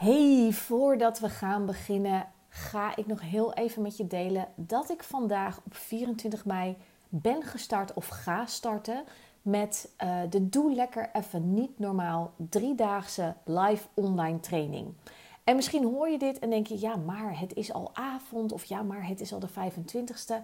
Hey, 0.00 0.52
voordat 0.52 1.18
we 1.18 1.28
gaan 1.28 1.66
beginnen, 1.66 2.26
ga 2.48 2.96
ik 2.96 3.06
nog 3.06 3.20
heel 3.20 3.54
even 3.54 3.82
met 3.82 3.96
je 3.96 4.06
delen 4.06 4.48
dat 4.54 4.90
ik 4.90 5.02
vandaag 5.02 5.60
op 5.64 5.74
24 5.74 6.44
mei 6.44 6.76
ben 7.08 7.42
gestart 7.42 7.92
of 7.92 8.08
ga 8.08 8.46
starten 8.46 9.04
met 9.42 9.90
uh, 10.02 10.20
de 10.30 10.48
Doe 10.48 10.74
Lekker 10.74 11.10
Even 11.12 11.54
Niet 11.54 11.78
Normaal 11.78 12.32
driedaagse 12.36 13.34
live 13.44 13.86
online 13.94 14.40
training. 14.40 14.92
En 15.44 15.56
misschien 15.56 15.84
hoor 15.84 16.08
je 16.08 16.18
dit 16.18 16.38
en 16.38 16.50
denk 16.50 16.66
je, 16.66 16.80
ja, 16.80 16.96
maar 16.96 17.38
het 17.38 17.54
is 17.54 17.72
al 17.72 17.90
avond 17.92 18.52
of 18.52 18.64
ja, 18.64 18.82
maar 18.82 19.06
het 19.06 19.20
is 19.20 19.32
al 19.32 19.40
de 19.40 19.48
25ste. 19.48 20.34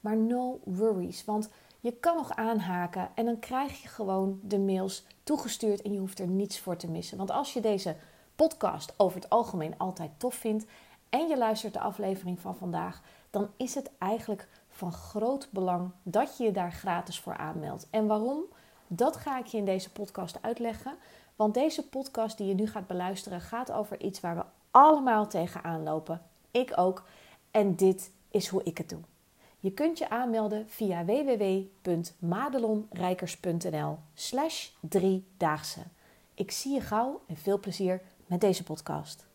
Maar 0.00 0.16
no 0.16 0.60
worries, 0.64 1.24
want 1.24 1.50
je 1.80 1.92
kan 1.92 2.16
nog 2.16 2.34
aanhaken 2.34 3.08
en 3.14 3.24
dan 3.24 3.38
krijg 3.38 3.82
je 3.82 3.88
gewoon 3.88 4.40
de 4.42 4.58
mails 4.58 5.04
toegestuurd 5.22 5.82
en 5.82 5.92
je 5.92 5.98
hoeft 5.98 6.18
er 6.18 6.28
niets 6.28 6.60
voor 6.60 6.76
te 6.76 6.90
missen. 6.90 7.18
Want 7.18 7.30
als 7.30 7.52
je 7.52 7.60
deze 7.60 7.96
podcast 8.36 8.94
over 8.96 9.20
het 9.20 9.30
algemeen 9.30 9.78
altijd 9.78 10.10
tof 10.16 10.34
vindt 10.34 10.64
en 11.08 11.28
je 11.28 11.38
luistert 11.38 11.72
de 11.72 11.80
aflevering 11.80 12.40
van 12.40 12.56
vandaag, 12.56 13.02
dan 13.30 13.48
is 13.56 13.74
het 13.74 13.90
eigenlijk 13.98 14.48
van 14.68 14.92
groot 14.92 15.48
belang 15.50 15.90
dat 16.02 16.36
je 16.36 16.44
je 16.44 16.52
daar 16.52 16.72
gratis 16.72 17.20
voor 17.20 17.36
aanmeldt. 17.36 17.86
En 17.90 18.06
waarom? 18.06 18.40
Dat 18.86 19.16
ga 19.16 19.38
ik 19.38 19.46
je 19.46 19.58
in 19.58 19.64
deze 19.64 19.92
podcast 19.92 20.38
uitleggen. 20.40 20.94
Want 21.36 21.54
deze 21.54 21.88
podcast 21.88 22.38
die 22.38 22.46
je 22.46 22.54
nu 22.54 22.66
gaat 22.66 22.86
beluisteren 22.86 23.40
gaat 23.40 23.72
over 23.72 24.00
iets 24.00 24.20
waar 24.20 24.36
we 24.36 24.44
allemaal 24.70 25.26
tegenaan 25.26 25.82
lopen. 25.82 26.22
Ik 26.50 26.72
ook. 26.74 27.04
En 27.50 27.76
dit 27.76 28.10
is 28.30 28.48
hoe 28.48 28.62
ik 28.62 28.78
het 28.78 28.88
doe. 28.88 29.00
Je 29.60 29.72
kunt 29.72 29.98
je 29.98 30.10
aanmelden 30.10 30.68
via 30.68 31.04
www.madelonrijkers.nl 31.04 33.98
slash 34.14 34.68
driedaagse. 34.80 35.80
Ik 36.34 36.50
zie 36.50 36.74
je 36.74 36.80
gauw 36.80 37.20
en 37.26 37.36
veel 37.36 37.60
plezier 37.60 38.02
met 38.26 38.40
deze 38.40 38.62
podcast. 38.62 39.26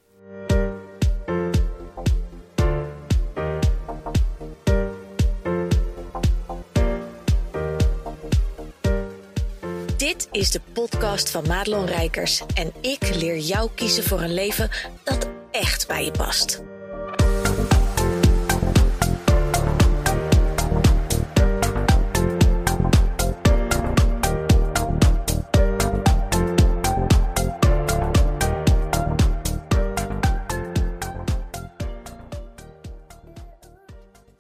Dit 9.98 10.28
is 10.32 10.52
de 10.52 10.62
podcast 10.74 11.30
van 11.30 11.48
Madelon 11.48 11.86
Rijkers 11.86 12.42
en 12.54 12.74
ik 12.82 13.16
leer 13.16 13.38
jou 13.38 13.70
kiezen 13.76 14.04
voor 14.04 14.22
een 14.22 14.34
leven 14.34 14.70
dat 15.04 15.30
echt 15.52 15.88
bij 15.88 16.06
je 16.06 16.12
past. 16.12 16.71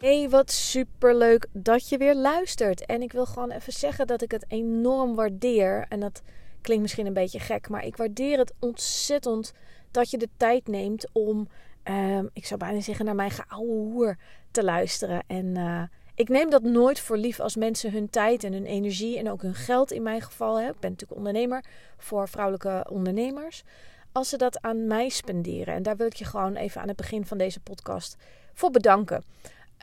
Hey, 0.01 0.29
wat 0.29 0.51
superleuk 0.51 1.47
dat 1.51 1.89
je 1.89 1.97
weer 1.97 2.15
luistert. 2.15 2.85
En 2.85 3.01
ik 3.01 3.11
wil 3.11 3.25
gewoon 3.25 3.51
even 3.51 3.73
zeggen 3.73 4.07
dat 4.07 4.21
ik 4.21 4.31
het 4.31 4.45
enorm 4.47 5.15
waardeer. 5.15 5.85
En 5.89 5.99
dat 5.99 6.21
klinkt 6.61 6.81
misschien 6.81 7.05
een 7.05 7.13
beetje 7.13 7.39
gek, 7.39 7.69
maar 7.69 7.85
ik 7.85 7.97
waardeer 7.97 8.37
het 8.37 8.53
ontzettend 8.59 9.53
dat 9.91 10.09
je 10.09 10.17
de 10.17 10.29
tijd 10.37 10.67
neemt 10.67 11.09
om, 11.11 11.47
ehm, 11.83 12.25
ik 12.33 12.45
zou 12.45 12.59
bijna 12.59 12.81
zeggen, 12.81 13.05
naar 13.05 13.15
mijn 13.15 13.31
geouwe 13.31 13.73
hoer 13.73 14.17
te 14.51 14.63
luisteren. 14.63 15.23
En 15.27 15.45
uh, 15.45 15.83
ik 16.15 16.29
neem 16.29 16.49
dat 16.49 16.63
nooit 16.63 16.99
voor 16.99 17.17
lief 17.17 17.39
als 17.39 17.55
mensen 17.55 17.91
hun 17.91 18.09
tijd 18.09 18.43
en 18.43 18.53
hun 18.53 18.65
energie 18.65 19.17
en 19.17 19.31
ook 19.31 19.41
hun 19.41 19.55
geld 19.55 19.91
in 19.91 20.03
mijn 20.03 20.21
geval, 20.21 20.59
hè, 20.59 20.69
ik 20.69 20.79
ben 20.79 20.89
natuurlijk 20.89 21.19
ondernemer 21.19 21.63
voor 21.97 22.29
vrouwelijke 22.29 22.85
ondernemers, 22.89 23.63
als 24.11 24.29
ze 24.29 24.37
dat 24.37 24.61
aan 24.61 24.87
mij 24.87 25.09
spenderen. 25.09 25.73
En 25.73 25.83
daar 25.83 25.97
wil 25.97 26.07
ik 26.07 26.15
je 26.15 26.25
gewoon 26.25 26.55
even 26.55 26.81
aan 26.81 26.87
het 26.87 26.97
begin 26.97 27.25
van 27.25 27.37
deze 27.37 27.59
podcast 27.59 28.15
voor 28.53 28.71
bedanken. 28.71 29.23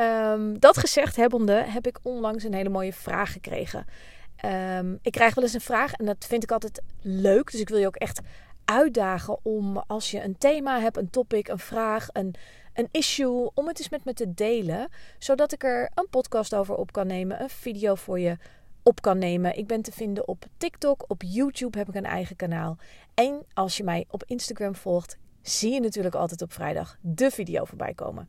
Um, 0.01 0.59
dat 0.59 0.79
gezegd 0.79 1.17
hebbende 1.17 1.53
heb 1.53 1.87
ik 1.87 1.99
onlangs 2.03 2.45
een 2.45 2.55
hele 2.55 2.69
mooie 2.69 2.93
vraag 2.93 3.33
gekregen. 3.33 3.87
Um, 4.79 4.99
ik 5.03 5.13
krijg 5.13 5.35
wel 5.35 5.45
eens 5.45 5.55
een 5.55 5.61
vraag 5.61 5.93
en 5.93 6.05
dat 6.05 6.27
vind 6.29 6.43
ik 6.43 6.53
altijd 6.53 6.83
leuk. 7.03 7.51
Dus 7.51 7.61
ik 7.61 7.69
wil 7.69 7.79
je 7.79 7.87
ook 7.87 7.97
echt 7.97 8.21
uitdagen 8.65 9.39
om 9.43 9.77
als 9.77 10.11
je 10.11 10.23
een 10.23 10.39
thema 10.39 10.81
hebt, 10.81 10.97
een 10.97 11.11
topic, 11.11 11.49
een 11.49 11.59
vraag, 11.59 12.09
een, 12.13 12.35
een 12.75 12.89
issue, 12.91 13.51
om 13.55 13.67
het 13.67 13.79
eens 13.79 13.89
met 13.89 14.05
me 14.05 14.13
te 14.13 14.35
delen. 14.35 14.89
Zodat 15.19 15.53
ik 15.53 15.65
er 15.65 15.91
een 15.95 16.09
podcast 16.11 16.55
over 16.55 16.75
op 16.75 16.93
kan 16.93 17.07
nemen, 17.07 17.43
een 17.43 17.51
video 17.51 17.95
voor 17.95 18.19
je 18.19 18.37
op 18.83 19.03
kan 19.03 19.19
nemen. 19.19 19.59
Ik 19.59 19.67
ben 19.67 19.83
te 19.83 19.93
vinden 19.93 20.29
op 20.29 20.45
TikTok, 20.57 21.05
op 21.07 21.23
YouTube 21.23 21.79
heb 21.79 21.89
ik 21.89 21.95
een 21.95 22.05
eigen 22.05 22.37
kanaal. 22.37 22.77
En 23.15 23.45
als 23.55 23.77
je 23.77 23.85
mij 23.85 24.05
op 24.11 24.25
Instagram 24.27 24.75
volgt, 24.75 25.17
zie 25.43 25.73
je 25.73 25.81
natuurlijk 25.81 26.15
altijd 26.15 26.43
op 26.43 26.53
vrijdag 26.53 26.97
de 27.01 27.31
video 27.31 27.65
voorbij 27.65 27.95
komen. 27.95 28.29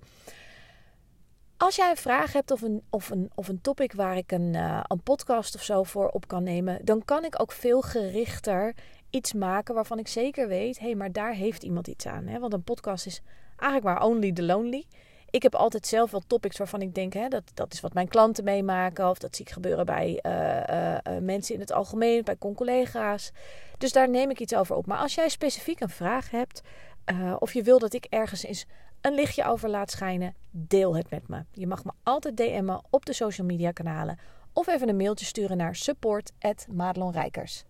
Als 1.60 1.76
jij 1.76 1.90
een 1.90 1.98
vraag 1.98 2.34
hebt 2.34 2.52
of 2.52 2.62
een, 2.62 2.84
of 2.90 3.10
een, 3.10 3.32
of 3.36 3.48
een 3.48 3.62
topic 3.62 3.94
waar 3.94 4.18
ik 4.18 4.32
een, 4.32 4.54
uh, 4.54 4.80
een 4.88 5.02
podcast 5.02 5.56
of 5.56 5.64
zo 5.64 5.84
voor 5.84 6.10
op 6.10 6.28
kan 6.28 6.44
nemen, 6.44 6.80
dan 6.86 7.06
kan 7.06 7.26
ik 7.26 7.42
ook 7.42 7.52
veel 7.52 7.82
gerichter 7.82 8.74
iets 9.10 9.34
maken 9.34 9.76
waarvan 9.76 10.00
ik 10.00 10.08
zeker 10.08 10.48
weet, 10.48 10.80
hé, 10.80 10.86
hey, 10.86 10.96
maar 10.96 11.12
daar 11.12 11.34
heeft 11.34 11.64
iemand 11.64 11.88
iets 11.88 12.06
aan. 12.06 12.28
Hè? 12.28 12.40
Want 12.40 12.54
een 12.54 12.64
podcast 12.64 13.06
is 13.06 13.22
eigenlijk 13.58 13.84
maar 13.84 14.10
only 14.10 14.32
the 14.32 14.44
lonely. 14.44 14.86
Ik 15.30 15.44
heb 15.44 15.56
altijd 15.56 15.88
zelf 15.88 16.12
wel 16.12 16.24
topics 16.28 16.58
waarvan 16.58 16.82
ik 16.82 16.96
denk, 16.96 17.14
hè, 17.14 17.28
dat, 17.28 17.44
dat 17.54 17.74
is 17.74 17.80
wat 17.80 17.94
mijn 17.94 18.08
klanten 18.08 18.44
meemaken. 18.44 19.10
Of 19.10 19.18
dat 19.18 19.36
zie 19.36 19.46
ik 19.46 19.52
gebeuren 19.52 19.86
bij 19.86 20.20
uh, 20.26 20.94
uh, 21.14 21.22
mensen 21.22 21.54
in 21.54 21.60
het 21.60 21.72
algemeen, 21.72 22.24
bij 22.24 22.38
collega's. 22.38 23.32
Dus 23.78 23.92
daar 23.92 24.10
neem 24.10 24.30
ik 24.30 24.40
iets 24.40 24.56
over 24.56 24.76
op. 24.76 24.86
Maar 24.86 24.98
als 24.98 25.16
jij 25.16 25.30
specifiek 25.30 25.80
een 25.80 25.90
vraag 25.90 26.32
hebt, 26.32 26.62
of 27.40 27.54
je 27.54 27.64
wil 27.64 27.80
dat 27.80 27.94
ik 27.94 28.06
ergens 28.10 28.44
eens 28.44 28.66
een 29.02 29.14
lichtje 29.14 29.46
over 29.46 29.70
laat 29.70 29.92
schijnen, 29.92 30.36
deel 30.52 30.96
het 30.96 31.10
met 31.10 31.28
me. 31.28 31.44
Je 31.52 31.68
mag 31.68 31.84
me 31.84 31.92
altijd 32.04 32.38
DM'en 32.38 32.82
op 32.90 33.06
de 33.06 33.14
social 33.14 33.48
media 33.48 33.72
kanalen 33.72 34.20
of 34.54 34.68
even 34.68 34.90
een 34.90 34.98
mailtje 34.98 35.26
sturen 35.26 35.58
naar 35.58 35.76
support@madelonrijkers. 35.76 37.64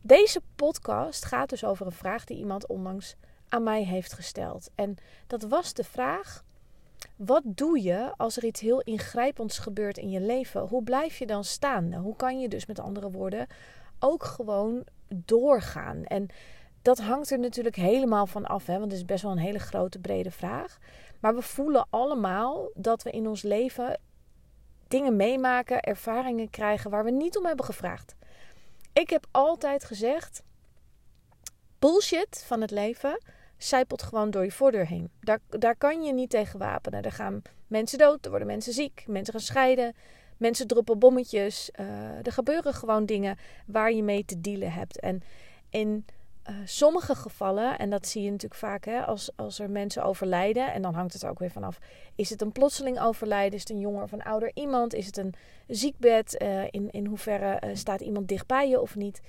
Deze 0.00 0.40
podcast 0.56 1.24
gaat 1.24 1.48
dus 1.48 1.64
over 1.64 1.86
een 1.86 1.92
vraag 1.92 2.24
die 2.24 2.36
iemand 2.36 2.66
onlangs 2.66 3.14
aan 3.48 3.62
mij 3.62 3.84
heeft 3.84 4.12
gesteld. 4.12 4.70
En 4.74 4.96
dat 5.26 5.42
was 5.42 5.72
de 5.72 5.84
vraag: 5.84 6.44
wat 7.16 7.42
doe 7.44 7.82
je 7.82 8.12
als 8.16 8.36
er 8.36 8.44
iets 8.44 8.60
heel 8.60 8.80
ingrijpends 8.80 9.58
gebeurt 9.58 9.98
in 9.98 10.10
je 10.10 10.20
leven? 10.20 10.60
Hoe 10.60 10.82
blijf 10.82 11.18
je 11.18 11.26
dan 11.26 11.44
staan? 11.44 11.94
Hoe 11.94 12.16
kan 12.16 12.40
je 12.40 12.48
dus 12.48 12.66
met 12.66 12.80
andere 12.80 13.10
woorden 13.10 13.46
ook 13.98 14.24
gewoon 14.24 14.84
doorgaan? 15.08 16.04
En 16.04 16.28
dat 16.82 16.98
hangt 16.98 17.30
er 17.30 17.38
natuurlijk 17.38 17.76
helemaal 17.76 18.26
van 18.26 18.46
af, 18.46 18.66
hè, 18.66 18.78
want 18.78 18.90
het 18.90 19.00
is 19.00 19.04
best 19.04 19.22
wel 19.22 19.32
een 19.32 19.38
hele 19.38 19.58
grote, 19.58 19.98
brede 19.98 20.30
vraag. 20.30 20.78
Maar 21.20 21.34
we 21.34 21.42
voelen 21.42 21.86
allemaal 21.90 22.70
dat 22.74 23.02
we 23.02 23.10
in 23.10 23.28
ons 23.28 23.42
leven 23.42 24.00
dingen 24.88 25.16
meemaken, 25.16 25.80
ervaringen 25.80 26.50
krijgen 26.50 26.90
waar 26.90 27.04
we 27.04 27.10
niet 27.10 27.36
om 27.36 27.46
hebben 27.46 27.64
gevraagd. 27.64 28.14
Ik 28.92 29.10
heb 29.10 29.26
altijd 29.30 29.84
gezegd: 29.84 30.42
bullshit 31.78 32.44
van 32.46 32.60
het 32.60 32.70
leven 32.70 33.18
zijpelt 33.56 34.02
gewoon 34.02 34.30
door 34.30 34.44
je 34.44 34.52
voordeur 34.52 34.86
heen. 34.86 35.10
Daar, 35.20 35.40
daar 35.48 35.76
kan 35.76 36.02
je 36.02 36.12
niet 36.12 36.30
tegen 36.30 36.58
wapenen. 36.58 37.02
Er 37.02 37.12
gaan 37.12 37.42
mensen 37.66 37.98
dood, 37.98 38.24
er 38.24 38.30
worden 38.30 38.48
mensen 38.48 38.72
ziek, 38.72 39.04
mensen 39.06 39.32
gaan 39.32 39.42
scheiden, 39.42 39.94
mensen 40.36 40.66
droppen 40.66 40.98
bommetjes. 40.98 41.70
Uh, 41.80 42.26
er 42.26 42.32
gebeuren 42.32 42.74
gewoon 42.74 43.06
dingen 43.06 43.38
waar 43.66 43.92
je 43.92 44.02
mee 44.02 44.24
te 44.24 44.40
dealen 44.40 44.72
hebt. 44.72 45.00
En 45.00 45.22
in 45.70 46.04
uh, 46.50 46.56
sommige 46.64 47.14
gevallen, 47.14 47.78
en 47.78 47.90
dat 47.90 48.06
zie 48.06 48.22
je 48.22 48.30
natuurlijk 48.30 48.60
vaak 48.60 48.84
hè, 48.84 49.04
als, 49.04 49.30
als 49.36 49.58
er 49.58 49.70
mensen 49.70 50.04
overlijden, 50.04 50.72
en 50.72 50.82
dan 50.82 50.94
hangt 50.94 51.12
het 51.12 51.26
ook 51.26 51.38
weer 51.38 51.50
vanaf: 51.50 51.78
is 52.14 52.30
het 52.30 52.42
een 52.42 52.52
plotseling 52.52 53.00
overlijden? 53.00 53.54
Is 53.54 53.60
het 53.60 53.70
een 53.70 53.78
jonger 53.78 54.02
of 54.02 54.12
een 54.12 54.22
ouder 54.22 54.50
iemand? 54.54 54.94
Is 54.94 55.06
het 55.06 55.16
een 55.16 55.34
ziekbed? 55.66 56.42
Uh, 56.42 56.64
in, 56.70 56.90
in 56.90 57.06
hoeverre 57.06 57.62
uh, 57.64 57.74
staat 57.74 58.00
iemand 58.00 58.28
dichtbij 58.28 58.68
je 58.68 58.80
of 58.80 58.96
niet? 58.96 59.20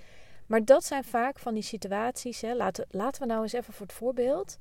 Maar 0.46 0.66
dat 0.66 0.86
zijn 0.86 1.04
vaak 1.04 1.40
van 1.40 1.54
die 1.54 1.64
situaties. 1.64 2.42
Hè. 2.42 2.56
Laten, 2.56 2.86
laten 2.90 3.22
we 3.22 3.28
nou 3.28 3.42
eens 3.42 3.54
even 3.54 3.74
voor 3.74 3.86
het 3.86 3.96
voorbeeld 3.96 4.58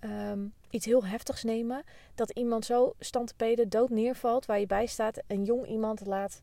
um, 0.00 0.54
iets 0.70 0.86
heel 0.86 1.04
heftigs 1.04 1.42
nemen: 1.42 1.84
dat 2.14 2.30
iemand 2.30 2.64
zo 2.64 2.94
standpeden 2.98 3.68
dood 3.68 3.90
neervalt, 3.90 4.46
waar 4.46 4.60
je 4.60 4.66
bij 4.66 4.86
staat, 4.86 5.22
een 5.26 5.44
jong 5.44 5.66
iemand 5.66 6.06
laat 6.06 6.40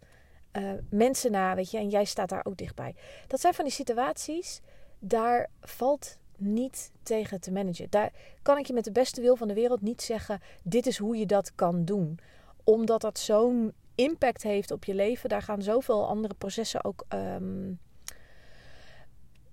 mensen 0.89 1.31
na, 1.31 1.55
weet 1.55 1.71
je, 1.71 1.77
en 1.77 1.89
jij 1.89 2.05
staat 2.05 2.29
daar 2.29 2.45
ook 2.45 2.57
dichtbij. 2.57 2.95
Dat 3.27 3.39
zijn 3.39 3.53
van 3.53 3.63
die 3.63 3.73
situaties 3.73 4.61
daar 5.05 5.49
valt 5.61 6.17
niet 6.37 6.91
tegen 7.03 7.41
te 7.41 7.51
managen. 7.51 7.87
Daar 7.89 8.11
kan 8.41 8.57
ik 8.57 8.65
je 8.65 8.73
met 8.73 8.83
de 8.83 8.91
beste 8.91 9.21
wil 9.21 9.35
van 9.35 9.47
de 9.47 9.53
wereld 9.53 9.81
niet 9.81 10.01
zeggen: 10.01 10.41
dit 10.63 10.85
is 10.85 10.97
hoe 10.97 11.17
je 11.17 11.25
dat 11.25 11.55
kan 11.55 11.85
doen. 11.85 12.19
Omdat 12.63 13.01
dat 13.01 13.19
zo'n 13.19 13.73
impact 13.95 14.43
heeft 14.43 14.71
op 14.71 14.83
je 14.83 14.93
leven. 14.93 15.29
Daar 15.29 15.41
gaan 15.41 15.61
zoveel 15.61 16.07
andere 16.07 16.33
processen 16.33 16.83
ook. 16.83 17.05
Um, 17.13 17.79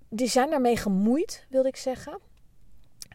die 0.08 0.29
zijn 0.29 0.50
daarmee 0.50 0.76
gemoeid, 0.76 1.47
wilde 1.49 1.69
ik 1.69 1.76
zeggen. 1.76 2.19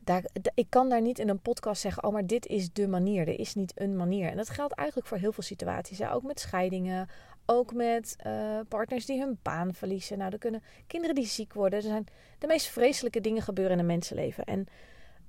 Daar, 0.04 0.26
ik 0.54 0.70
kan 0.70 0.90
daar 0.90 1.02
niet 1.02 1.20
in 1.20 1.30
een 1.30 1.42
podcast 1.42 1.82
zeggen: 1.82 2.04
oh, 2.04 2.14
maar 2.14 2.26
dit 2.26 2.46
is 2.46 2.74
de 2.74 2.88
manier. 2.88 3.28
Er 3.28 3.40
is 3.40 3.56
niet 3.56 3.72
een 3.76 3.96
manier. 3.96 4.30
En 4.30 4.38
dat 4.38 4.50
geldt 4.50 4.74
eigenlijk 4.74 5.08
voor 5.08 5.18
heel 5.18 5.32
veel 5.32 5.44
situaties. 5.44 6.08
Ook 6.08 6.24
met 6.24 6.40
scheidingen, 6.40 7.10
ook 7.46 7.74
met 7.74 8.16
uh, 8.26 8.60
partners 8.68 9.06
die 9.06 9.20
hun 9.20 9.40
baan 9.42 9.74
verliezen. 9.74 10.18
Nou, 10.18 10.32
er 10.32 10.38
kunnen 10.38 10.64
kinderen 10.88 11.16
die 11.16 11.26
ziek 11.26 11.54
worden. 11.54 11.80
Er 11.80 11.86
zijn 11.86 12.08
de 12.40 12.48
meest 12.48 12.68
vreselijke 12.68 13.22
dingen 13.22 13.42
gebeuren 13.42 13.74
in 13.74 13.80
een 13.80 13.86
mensenleven. 13.86 14.44
En 14.44 14.68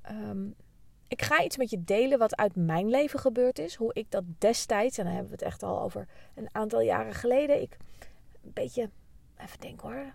ehm, 0.02 0.46
ik 1.08 1.22
ga 1.22 1.42
iets 1.42 1.56
met 1.56 1.70
je 1.70 1.84
delen 1.84 2.18
wat 2.18 2.36
uit 2.36 2.56
mijn 2.56 2.88
leven 2.88 3.18
gebeurd 3.18 3.58
is. 3.58 3.74
Hoe 3.74 3.90
ik 3.92 4.10
dat 4.10 4.24
destijds, 4.38 4.98
en 4.98 5.04
dan 5.04 5.12
hebben 5.12 5.30
we 5.30 5.36
het 5.38 5.46
echt 5.46 5.62
al 5.62 5.80
over 5.80 6.08
een 6.34 6.48
aantal 6.52 6.80
jaren 6.80 7.14
geleden. 7.14 7.62
Ik 7.62 7.76
een 8.44 8.52
beetje, 8.52 8.90
even 9.36 9.60
denken 9.60 9.88
hoor, 9.88 10.14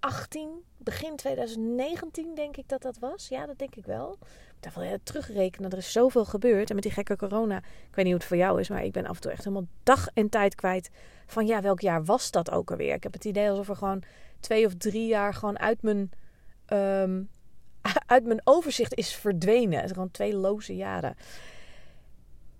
2018, 0.00 0.62
begin 0.76 1.16
2019 1.16 2.34
denk 2.34 2.56
ik 2.56 2.68
dat 2.68 2.82
dat 2.82 2.98
was. 2.98 3.28
Ja, 3.28 3.46
dat 3.46 3.58
denk 3.58 3.74
ik 3.74 3.86
wel. 3.86 4.18
Ik 4.60 4.74
moet 4.74 4.84
even 4.84 5.02
terugrekenen. 5.02 5.70
Er 5.70 5.78
is 5.78 5.92
zoveel 5.92 6.24
gebeurd. 6.24 6.68
En 6.68 6.74
met 6.74 6.84
die 6.84 6.92
gekke 6.92 7.16
corona, 7.16 7.56
ik 7.56 7.94
weet 7.94 8.04
niet 8.04 8.04
hoe 8.04 8.14
het 8.14 8.24
voor 8.24 8.36
jou 8.36 8.60
is, 8.60 8.68
maar 8.68 8.84
ik 8.84 8.92
ben 8.92 9.06
af 9.06 9.14
en 9.14 9.20
toe 9.20 9.30
echt 9.30 9.44
helemaal 9.44 9.66
dag 9.82 10.08
en 10.14 10.28
tijd 10.28 10.54
kwijt. 10.54 10.90
Van 11.26 11.46
ja, 11.46 11.60
welk 11.60 11.80
jaar 11.80 12.04
was 12.04 12.30
dat 12.30 12.50
ook 12.50 12.70
alweer? 12.70 12.94
Ik 12.94 13.02
heb 13.02 13.12
het 13.12 13.24
idee 13.24 13.50
alsof 13.50 13.68
er 13.68 13.76
gewoon 13.76 14.02
twee 14.40 14.66
of 14.66 14.74
drie 14.74 15.06
jaar 15.06 15.34
gewoon 15.34 15.58
uit 15.58 15.82
mijn, 15.82 16.10
ehm, 16.66 17.22
uit 18.06 18.24
mijn 18.24 18.40
overzicht 18.44 18.94
is 18.94 19.14
verdwenen. 19.14 19.72
Het 19.72 19.80
zijn 19.80 19.94
gewoon 19.94 20.10
twee 20.10 20.34
loze 20.34 20.76
jaren. 20.76 21.16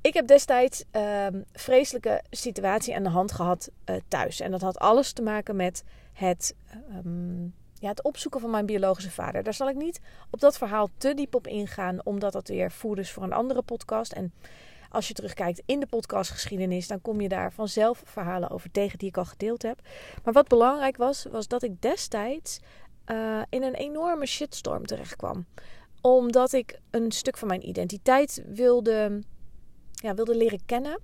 Ik 0.03 0.15
heb 0.15 0.27
destijds 0.27 0.85
um, 0.93 1.45
vreselijke 1.53 2.23
situatie 2.31 2.97
aan 2.97 3.03
de 3.03 3.09
hand 3.09 3.33
gehad 3.33 3.71
uh, 3.91 3.97
thuis. 4.09 4.41
En 4.41 4.51
dat 4.51 4.61
had 4.61 4.79
alles 4.79 5.13
te 5.13 5.23
maken 5.23 5.57
met 5.57 5.85
het, 6.13 6.55
um, 7.05 7.55
ja, 7.75 7.89
het 7.89 8.03
opzoeken 8.03 8.41
van 8.41 8.51
mijn 8.51 8.67
biologische 8.67 9.11
vader. 9.11 9.43
Daar 9.43 9.55
zal 9.55 9.69
ik 9.69 9.77
niet 9.77 10.01
op 10.31 10.41
dat 10.41 10.59
verhaal 10.59 10.89
te 10.97 11.15
diep 11.15 11.35
op 11.35 11.47
ingaan, 11.47 12.05
omdat 12.05 12.33
dat 12.33 12.49
weer 12.49 12.71
voer 12.71 12.99
is 12.99 13.13
voor 13.13 13.23
een 13.23 13.33
andere 13.33 13.63
podcast. 13.63 14.13
En 14.13 14.33
als 14.91 15.09
je 15.09 15.15
terugkijkt 15.15 15.63
in 15.67 15.81
de 15.81 15.87
podcastgeschiedenis, 15.87 16.89
dan 16.89 17.01
kom 17.01 17.21
je 17.21 17.29
daar 17.29 17.53
vanzelf 17.53 18.03
verhalen 18.05 18.51
over 18.51 18.71
tegen 18.71 18.99
die 18.99 19.09
ik 19.09 19.17
al 19.17 19.25
gedeeld 19.25 19.63
heb. 19.63 19.81
Maar 20.25 20.33
wat 20.33 20.49
belangrijk 20.49 20.97
was, 20.97 21.27
was 21.31 21.49
dat 21.49 21.63
ik 21.63 21.83
destijds 21.83 22.61
uh, 23.07 23.43
in 23.49 23.63
een 23.63 23.75
enorme 23.75 24.27
shitstorm 24.27 24.87
terecht 24.87 25.17
kwam. 25.17 25.47
Omdat 26.01 26.53
ik 26.53 26.79
een 26.91 27.13
stuk 27.13 27.37
van 27.37 27.49
mijn 27.49 27.69
identiteit 27.69 28.45
wilde 28.47 29.23
ja, 30.01 30.15
wilde 30.15 30.37
leren 30.37 30.65
kennen. 30.67 31.01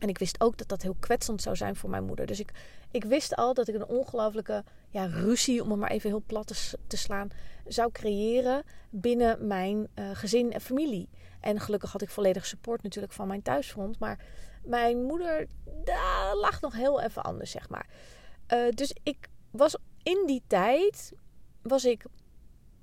En 0.00 0.08
ik 0.08 0.18
wist 0.18 0.40
ook 0.40 0.56
dat 0.56 0.68
dat 0.68 0.82
heel 0.82 0.96
kwetsend 1.00 1.42
zou 1.42 1.56
zijn 1.56 1.76
voor 1.76 1.90
mijn 1.90 2.04
moeder. 2.04 2.26
Dus 2.26 2.40
ik, 2.40 2.50
ik 2.90 3.04
wist 3.04 3.36
al 3.36 3.54
dat 3.54 3.68
ik 3.68 3.74
een 3.74 3.86
ongelooflijke 3.86 4.64
ja, 4.88 5.04
ruzie, 5.06 5.62
om 5.62 5.70
het 5.70 5.78
maar 5.78 5.90
even 5.90 6.10
heel 6.10 6.22
plat 6.26 6.76
te, 6.86 6.96
slaan, 6.96 7.30
zou 7.66 7.92
creëren 7.92 8.62
binnen 8.90 9.46
mijn 9.46 9.88
uh, 9.94 10.10
gezin 10.12 10.52
en 10.52 10.60
familie. 10.60 11.08
En 11.40 11.60
gelukkig 11.60 11.92
had 11.92 12.02
ik 12.02 12.10
volledig 12.10 12.46
support 12.46 12.82
natuurlijk 12.82 13.12
van 13.12 13.28
mijn 13.28 13.42
thuisfront. 13.42 13.98
Maar 13.98 14.24
mijn 14.64 15.02
moeder 15.02 15.46
daar 15.84 16.36
lag 16.36 16.60
nog 16.60 16.74
heel 16.74 17.00
even 17.00 17.22
anders, 17.22 17.50
zeg 17.50 17.68
maar. 17.68 17.86
Uh, 18.52 18.68
dus 18.70 18.94
ik 19.02 19.28
was 19.50 19.76
in 20.02 20.22
die 20.26 20.42
tijd, 20.46 21.12
was 21.62 21.84
ik, 21.84 22.04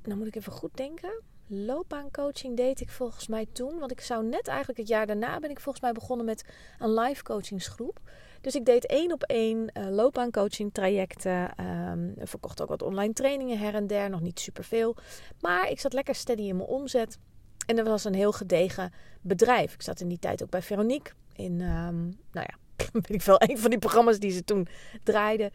nou 0.03 0.17
moet 0.17 0.27
ik 0.27 0.35
even 0.35 0.51
goed 0.51 0.77
denken 0.77 1.21
loopbaancoaching 1.47 2.57
deed 2.57 2.81
ik 2.81 2.89
volgens 2.89 3.27
mij 3.27 3.45
toen. 3.51 3.79
Want 3.79 3.91
ik 3.91 4.01
zou 4.01 4.25
net 4.25 4.47
eigenlijk 4.47 4.79
het 4.79 4.87
jaar 4.87 5.07
daarna 5.07 5.39
ben 5.39 5.49
ik 5.49 5.59
volgens 5.59 5.83
mij 5.83 5.93
begonnen 5.93 6.25
met 6.25 6.45
een 6.79 6.93
live 6.93 7.23
coachingsgroep. 7.23 7.99
Dus 8.41 8.55
ik 8.55 8.65
deed 8.65 8.85
één 8.85 9.11
op 9.11 9.23
één 9.23 9.71
uh, 9.73 9.89
loopbaancoaching 9.89 10.73
trajecten. 10.73 11.65
Um, 11.91 12.13
verkocht 12.17 12.61
ook 12.61 12.69
wat 12.69 12.81
online 12.81 13.13
trainingen 13.13 13.59
her 13.59 13.75
en 13.75 13.87
der. 13.87 14.09
Nog 14.09 14.21
niet 14.21 14.39
superveel. 14.39 14.95
Maar 15.39 15.69
ik 15.69 15.79
zat 15.79 15.93
lekker 15.93 16.15
steady 16.15 16.41
in 16.41 16.55
mijn 16.55 16.69
omzet. 16.69 17.17
En 17.65 17.75
dat 17.75 17.87
was 17.87 18.03
een 18.03 18.13
heel 18.13 18.31
gedegen 18.31 18.93
bedrijf. 19.21 19.73
Ik 19.73 19.81
zat 19.81 19.99
in 19.99 20.07
die 20.07 20.19
tijd 20.19 20.43
ook 20.43 20.49
bij 20.49 20.61
Veronique. 20.61 21.13
In, 21.33 21.61
um, 21.61 22.19
nou 22.31 22.47
ja, 22.49 22.57
weet 22.91 23.09
ik 23.09 23.21
veel, 23.21 23.41
een 23.41 23.57
van 23.57 23.69
die 23.69 23.79
programma's 23.79 24.19
die 24.19 24.31
ze 24.31 24.43
toen 24.43 24.67
draaiden. 25.03 25.51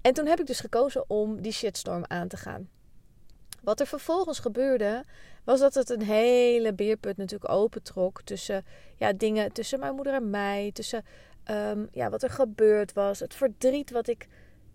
En 0.00 0.14
toen 0.14 0.26
heb 0.26 0.40
ik 0.40 0.46
dus 0.46 0.60
gekozen 0.60 1.10
om 1.10 1.40
die 1.42 1.52
shitstorm 1.52 2.04
aan 2.06 2.28
te 2.28 2.36
gaan. 2.36 2.68
Wat 3.62 3.80
er 3.80 3.86
vervolgens 3.86 4.38
gebeurde, 4.38 5.04
was 5.44 5.60
dat 5.60 5.74
het 5.74 5.90
een 5.90 6.02
hele 6.02 6.72
beerput 6.72 7.16
natuurlijk 7.16 7.50
opentrok 7.50 8.22
tussen 8.22 8.64
ja, 8.96 9.12
dingen 9.12 9.52
tussen 9.52 9.80
mijn 9.80 9.94
moeder 9.94 10.14
en 10.14 10.30
mij, 10.30 10.70
tussen 10.72 11.04
um, 11.50 11.88
ja, 11.92 12.10
wat 12.10 12.22
er 12.22 12.30
gebeurd 12.30 12.92
was, 12.92 13.20
het 13.20 13.34
verdriet 13.34 13.90
wat 13.90 14.08
ik 14.08 14.26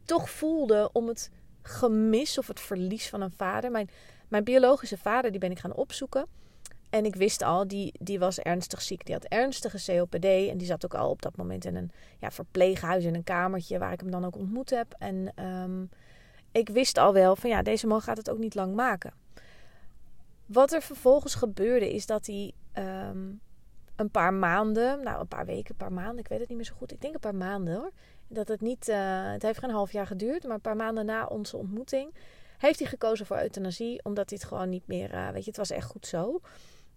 toch 0.06 0.30
voelde 0.30 0.90
om 0.94 1.08
het 1.08 1.30
gemis 1.62 2.38
of 2.38 2.48
het 2.48 2.60
verlies 2.60 3.10
van 3.10 3.22
een 3.22 3.34
vader. 3.38 3.72
Mijn, 3.72 3.90
mijn 4.28 4.44
biologische 4.44 4.98
vader, 4.98 5.32
die 5.32 5.40
ben 5.40 5.52
ik 5.52 5.60
gaan 5.60 5.74
opzoeken. 5.76 6.26
En 6.90 7.06
ik 7.06 7.16
wist 7.16 7.42
al, 7.42 7.68
die, 7.68 7.94
die 8.00 8.20
was 8.20 8.40
ernstig 8.40 8.82
ziek. 8.82 9.06
Die 9.06 9.16
had 9.16 9.24
ernstige 9.24 9.92
COPD. 9.92 10.26
En 10.26 10.58
die 10.58 10.68
zat 10.68 10.86
ook 10.86 10.94
al 10.94 11.10
op 11.10 11.22
dat 11.22 11.36
moment 11.36 11.66
in 11.66 11.76
een 11.76 11.92
ja, 12.20 12.32
verpleeghuis 12.32 13.04
in 13.04 13.16
een 13.16 13.24
kamertje 13.24 13.80
waar 13.80 13.92
ik 13.92 14.00
hem 14.00 14.12
dan 14.12 14.26
ook 14.26 14.36
ontmoet 14.36 14.70
heb. 14.70 14.96
En 14.98 15.46
um, 15.46 15.90
ik 16.54 16.70
wist 16.70 16.98
al 16.98 17.14
wel 17.14 17.36
van 17.36 17.50
ja, 17.50 17.62
deze 17.62 17.88
man 17.88 18.02
gaat 18.02 18.18
het 18.18 18.30
ook 18.30 18.38
niet 18.38 18.56
lang 18.56 18.76
maken. 18.76 19.14
Wat 20.46 20.72
er 20.72 20.82
vervolgens 20.82 21.36
gebeurde 21.36 21.94
is 21.94 22.06
dat 22.06 22.26
hij 22.26 22.54
um, 23.10 23.42
een 23.96 24.10
paar 24.10 24.34
maanden, 24.34 25.04
nou 25.04 25.20
een 25.20 25.28
paar 25.28 25.46
weken, 25.46 25.72
een 25.72 25.88
paar 25.88 25.94
maanden, 25.94 26.18
ik 26.18 26.28
weet 26.28 26.40
het 26.40 26.48
niet 26.48 26.58
meer 26.58 26.66
zo 26.66 26.76
goed. 26.78 26.92
Ik 26.92 27.02
denk 27.02 27.14
een 27.14 27.20
paar 27.20 27.36
maanden 27.36 27.76
hoor. 27.76 27.92
Dat 28.28 28.48
het 28.48 28.62
niet, 28.62 28.90
uh, 28.90 29.32
het 29.32 29.42
heeft 29.42 29.60
geen 29.60 29.70
half 29.70 29.92
jaar 29.92 30.08
geduurd, 30.08 30.44
maar 30.44 30.56
een 30.56 30.62
paar 30.62 30.76
maanden 30.76 31.06
na 31.06 31.26
onze 31.26 31.58
ontmoeting 31.58 32.14
heeft 32.58 32.80
hij 32.80 32.88
gekozen 32.88 33.26
voor 33.26 33.42
euthanasie, 33.42 34.04
omdat 34.04 34.30
hij 34.30 34.40
het 34.42 34.48
gewoon 34.48 34.70
niet 34.70 34.88
meer, 34.88 35.14
uh, 35.14 35.30
weet 35.30 35.44
je, 35.44 35.50
het 35.50 35.58
was 35.58 35.70
echt 35.70 35.88
goed 35.88 36.08
zo. 36.08 36.40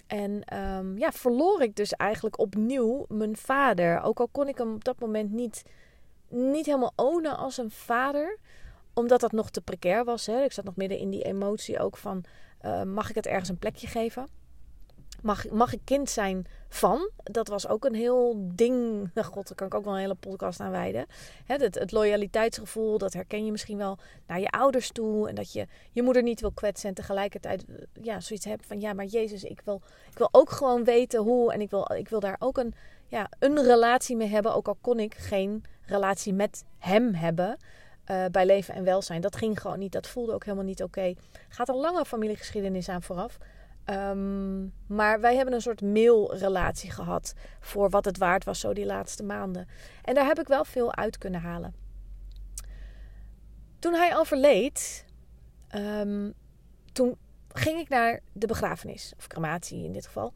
En 0.06 0.56
um, 0.59 0.99
ja, 0.99 1.12
verloor 1.12 1.62
ik 1.62 1.76
dus 1.76 1.93
eigenlijk 1.93 2.38
opnieuw 2.38 3.05
mijn 3.09 3.37
vader. 3.37 4.00
Ook 4.00 4.20
al 4.20 4.29
kon 4.29 4.49
ik 4.49 4.59
hem 4.59 4.75
op 4.75 4.85
dat 4.85 5.00
moment 5.00 5.31
niet, 5.31 5.62
niet 6.29 6.67
helemaal 6.67 6.93
ownen 6.97 7.37
als 7.37 7.59
een 7.59 7.70
vader 7.70 8.38
omdat 8.98 9.20
dat 9.20 9.32
nog 9.32 9.50
te 9.50 9.60
precair 9.60 10.04
was. 10.04 10.26
Hè? 10.26 10.43
Ik 10.43 10.52
zat 10.52 10.64
nog 10.64 10.76
midden 10.76 10.98
in 10.98 11.10
die 11.10 11.22
emotie 11.22 11.78
ook 11.78 11.96
van... 11.96 12.25
Uh, 12.64 12.82
mag 12.82 13.08
ik 13.08 13.14
het 13.14 13.26
ergens 13.26 13.48
een 13.48 13.58
plekje 13.58 13.87
geven? 13.87 14.28
Mag, 15.22 15.48
mag 15.48 15.72
ik 15.72 15.81
kind 15.84 16.10
zijn 16.10 16.46
van? 16.69 17.10
Dat 17.16 17.48
was 17.48 17.69
ook 17.69 17.84
een 17.84 17.94
heel 17.94 18.34
ding. 18.54 18.75
Nou 19.14 19.26
god, 19.26 19.46
daar 19.46 19.56
kan 19.56 19.66
ik 19.66 19.75
ook 19.75 19.84
wel 19.84 19.93
een 19.93 20.00
hele 20.00 20.14
podcast 20.14 20.60
aan 20.60 20.70
wijden. 20.70 21.06
Hè, 21.44 21.54
het, 21.54 21.75
het 21.75 21.93
loyaliteitsgevoel, 21.93 22.98
dat 22.98 23.12
herken 23.12 23.44
je 23.44 23.50
misschien 23.50 23.76
wel 23.76 23.98
naar 24.26 24.40
je 24.40 24.50
ouders 24.50 24.90
toe. 24.90 25.28
En 25.28 25.34
dat 25.34 25.52
je 25.52 25.66
je 25.92 26.02
moeder 26.02 26.22
niet 26.22 26.40
wil 26.40 26.52
kwetsen. 26.52 26.88
En 26.88 26.94
tegelijkertijd 26.94 27.64
eh, 27.64 27.75
ja, 28.02 28.20
zoiets 28.20 28.44
hebt 28.44 28.66
van... 28.66 28.81
Ja, 28.81 28.92
maar 28.92 29.04
Jezus, 29.04 29.44
ik 29.44 29.60
wil, 29.64 29.82
ik 30.10 30.19
wil 30.19 30.28
ook 30.31 30.50
gewoon 30.50 30.84
weten 30.84 31.20
hoe. 31.20 31.52
En 31.52 31.60
ik 31.60 31.70
wil, 31.70 31.92
ik 31.94 32.08
wil 32.08 32.20
daar 32.20 32.37
ook 32.38 32.58
een, 32.58 32.75
ja, 33.06 33.31
een 33.38 33.62
relatie 33.62 34.16
mee 34.16 34.28
hebben. 34.28 34.54
Ook 34.54 34.69
al 34.69 34.78
kon 34.81 35.00
ik 35.00 35.14
geen 35.14 35.64
relatie 35.87 36.32
met 36.32 36.64
hem 36.78 37.14
hebben... 37.14 37.56
Uh, 38.11 38.25
bij 38.31 38.47
leven 38.47 38.75
en 38.75 38.85
welzijn. 38.85 39.20
Dat 39.20 39.37
ging 39.37 39.61
gewoon 39.61 39.79
niet. 39.79 39.93
Dat 39.93 40.06
voelde 40.06 40.32
ook 40.32 40.44
helemaal 40.44 40.64
niet 40.64 40.82
oké. 40.82 41.14
Gaat 41.49 41.69
een 41.69 41.76
lange 41.76 42.05
familiegeschiedenis 42.05 42.88
aan 42.88 43.03
vooraf. 43.03 43.38
Um, 43.91 44.73
maar 44.87 45.21
wij 45.21 45.37
hebben 45.37 45.54
een 45.54 45.61
soort 45.61 45.80
mailrelatie 45.83 46.90
gehad 46.90 47.35
voor 47.61 47.90
wat 47.90 48.04
het 48.04 48.19
waard 48.19 48.45
was 48.45 48.61
zo 48.61 48.73
die 48.73 48.87
laatste 48.87 49.23
maanden. 49.23 49.69
En 50.04 50.14
daar 50.14 50.26
heb 50.26 50.38
ik 50.38 50.49
wel 50.49 50.64
veel 50.64 50.95
uit 50.95 51.19
kunnen 51.19 51.40
halen. 51.40 51.75
Toen 53.78 53.95
hij 53.95 54.16
overleed, 54.16 55.04
um, 55.75 56.35
toen 56.92 57.16
ging 57.52 57.78
ik 57.78 57.88
naar 57.88 58.21
de 58.33 58.47
begrafenis, 58.47 59.12
of 59.16 59.26
crematie 59.26 59.85
in 59.85 59.92
dit 59.92 60.07
geval. 60.07 60.33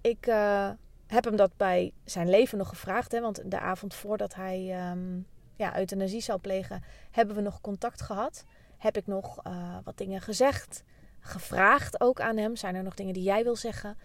Ik 0.00 0.26
uh, 0.26 0.70
heb 1.06 1.24
hem 1.24 1.36
dat 1.36 1.56
bij 1.56 1.92
zijn 2.04 2.30
leven 2.30 2.58
nog 2.58 2.68
gevraagd, 2.68 3.12
hè, 3.12 3.20
want 3.20 3.50
de 3.50 3.58
avond 3.58 3.94
voordat 3.94 4.34
hij 4.34 4.90
um, 4.90 5.26
ja, 5.54 5.78
euthanasie 5.78 6.20
zou 6.20 6.38
plegen, 6.38 6.82
hebben 7.10 7.36
we 7.36 7.42
nog 7.42 7.60
contact 7.60 8.02
gehad. 8.02 8.44
Heb 8.78 8.96
ik 8.96 9.06
nog 9.06 9.46
uh, 9.46 9.76
wat 9.84 9.98
dingen 9.98 10.20
gezegd, 10.20 10.84
gevraagd 11.20 12.00
ook 12.00 12.20
aan 12.20 12.36
hem. 12.36 12.56
Zijn 12.56 12.74
er 12.74 12.82
nog 12.82 12.94
dingen 12.94 13.14
die 13.14 13.22
jij 13.22 13.42
wil 13.42 13.56
zeggen? 13.56 13.98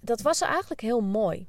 Dat 0.00 0.22
was 0.22 0.40
eigenlijk 0.40 0.80
heel 0.80 1.00
mooi. 1.00 1.48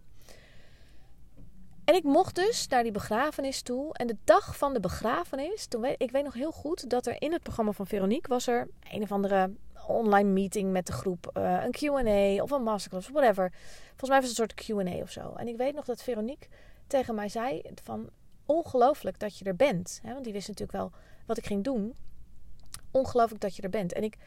En 1.90 1.96
ik 1.96 2.04
mocht 2.04 2.36
dus 2.36 2.68
naar 2.68 2.84
die 2.84 2.92
begrafenis 2.92 3.62
toe. 3.62 3.94
En 3.94 4.08
de 4.08 4.18
dag 4.24 4.58
van 4.58 4.74
de 4.74 4.80
begrafenis, 4.80 5.66
toen 5.66 5.82
weet, 5.82 6.02
ik 6.02 6.12
weet 6.12 6.24
nog 6.24 6.34
heel 6.34 6.52
goed 6.52 6.90
dat 6.90 7.06
er 7.06 7.22
in 7.22 7.32
het 7.32 7.44
programma 7.44 7.72
van 7.72 7.88
Veronique 7.88 8.30
was 8.34 8.48
er 8.48 8.68
een 8.92 9.02
of 9.02 9.12
andere 9.12 9.52
online 9.88 10.30
meeting 10.30 10.72
met 10.72 10.88
de 10.88 10.94
groep. 10.94 11.32
Uh, 11.38 11.64
een 11.64 11.72
Q&A 11.72 12.44
of 12.44 12.52
een 12.52 12.64
masterclass, 12.64 13.10
whatever. 13.10 13.52
Volgens 13.88 14.10
mij 14.10 14.20
was 14.20 14.30
het 14.30 14.40
een 14.40 14.50
soort 14.50 14.88
Q&A 14.88 15.02
of 15.02 15.12
zo. 15.12 15.34
En 15.36 15.48
ik 15.48 15.58
weet 15.58 15.76
nog 15.76 15.86
dat 15.86 16.04
Veronique 16.04 16.48
tegen 16.88 17.16
mij 17.16 17.30
zei 17.30 17.62
van 17.84 18.10
ongelooflijk 18.50 19.20
dat 19.20 19.38
je 19.38 19.46
er 19.46 19.56
bent. 19.56 20.00
Hè? 20.04 20.14
Want 20.14 20.24
die 20.24 20.34
wist 20.34 20.48
natuurlijk 20.48 20.78
wel 20.78 20.92
wat 21.26 21.38
ik 21.38 21.46
ging 21.46 21.64
doen. 21.64 21.96
Ongelooflijk 22.92 23.42
dat 23.42 23.56
je 23.56 23.62
er 23.62 23.70
bent. 23.70 23.94
En 23.94 24.04
ik, 24.04 24.18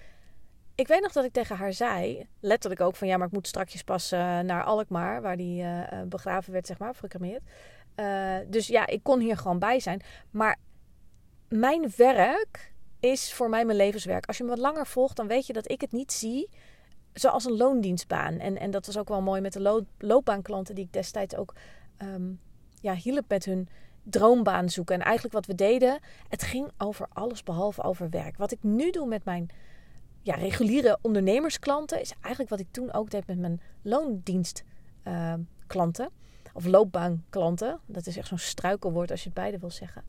ik 0.75 0.88
weet 0.88 1.00
nog 1.00 1.12
dat 1.12 1.25
ik 1.25 1.33
tegen 1.33 1.57
haar 1.57 1.73
zei, 1.73 2.26
letterlijk 2.41 2.81
ook 2.81 2.97
van 2.97 3.09
ja, 3.09 3.17
maar 3.17 3.26
ik 3.26 3.33
moet 3.33 3.47
strakjes 3.47 3.83
pas 3.83 4.11
naar 4.11 4.64
Alkmaar, 4.64 5.23
waar 5.23 5.37
die 5.37 5.62
uh, 5.62 6.02
begraven 6.07 6.52
werd, 6.52 6.67
zeg 6.67 6.79
maar, 6.79 6.95
gecremeerd. 6.95 7.43
Uh, 7.97 8.37
dus 8.47 8.67
ja, 8.67 8.87
ik 8.87 9.02
kon 9.02 9.21
hier 9.21 9.37
gewoon 9.37 9.59
bij 9.59 9.81
zijn. 9.81 10.02
Maar 10.31 10.59
mijn 11.49 11.93
werk 11.97 12.73
is 13.00 13.33
voor 13.33 13.49
mij 13.49 13.64
mijn 13.64 13.76
levenswerk. 13.76 14.26
Als 14.26 14.37
je 14.37 14.43
me 14.43 14.49
wat 14.49 14.59
langer 14.59 14.87
volgt, 14.87 15.17
dan 15.17 15.26
weet 15.26 15.47
je 15.47 15.52
dat 15.52 15.71
ik 15.71 15.81
het 15.81 15.93
niet 15.93 16.12
zie 16.12 16.49
zoals 17.12 17.45
een 17.45 17.57
loondienstbaan. 17.57 18.38
En, 18.38 18.59
en 18.59 18.71
dat 18.71 18.87
was 18.87 18.99
ook 18.99 19.09
wel 19.09 19.23
mooi 19.23 19.41
met 19.41 19.52
de 19.52 19.61
lo 19.61 19.85
loopbaanklanten 19.99 20.75
die 20.75 20.85
ik 20.85 20.93
destijds 20.93 21.37
ook 21.37 21.55
um, 22.02 22.41
ja, 22.81 22.95
hielp 22.95 23.25
met 23.29 23.45
hun 23.45 23.69
droombaan 24.02 24.71
zoeken. 24.71 24.94
En 24.94 25.02
eigenlijk 25.02 25.35
wat 25.35 25.47
we 25.47 25.54
deden, 25.54 26.00
het 26.28 26.42
ging 26.42 26.71
over 26.78 27.06
alles 27.12 27.42
behalve 27.42 27.82
over 27.82 28.11
werk. 28.11 28.37
Wat 28.37 28.52
ik 28.52 28.62
nu 28.62 28.90
doe 28.90 29.06
met 29.06 29.25
mijn 29.25 29.50
ja, 30.23 30.35
reguliere 30.35 30.99
ondernemersklanten. 31.00 32.00
Is 32.00 32.12
eigenlijk 32.21 32.49
wat 32.49 32.61
ik 32.61 32.66
toen 32.71 32.92
ook 32.92 33.11
deed 33.11 33.26
met 33.26 33.38
mijn 33.38 33.61
loondienstklanten. 33.82 36.11
of 36.52 36.66
loopbaanklanten. 36.66 37.80
Dat 37.87 38.06
is 38.06 38.16
echt 38.16 38.28
zo'n 38.28 38.38
struikelwoord 38.38 39.11
als 39.11 39.21
je 39.21 39.28
het 39.28 39.38
beide 39.38 39.59
wil 39.59 39.71
zeggen. 39.71 40.04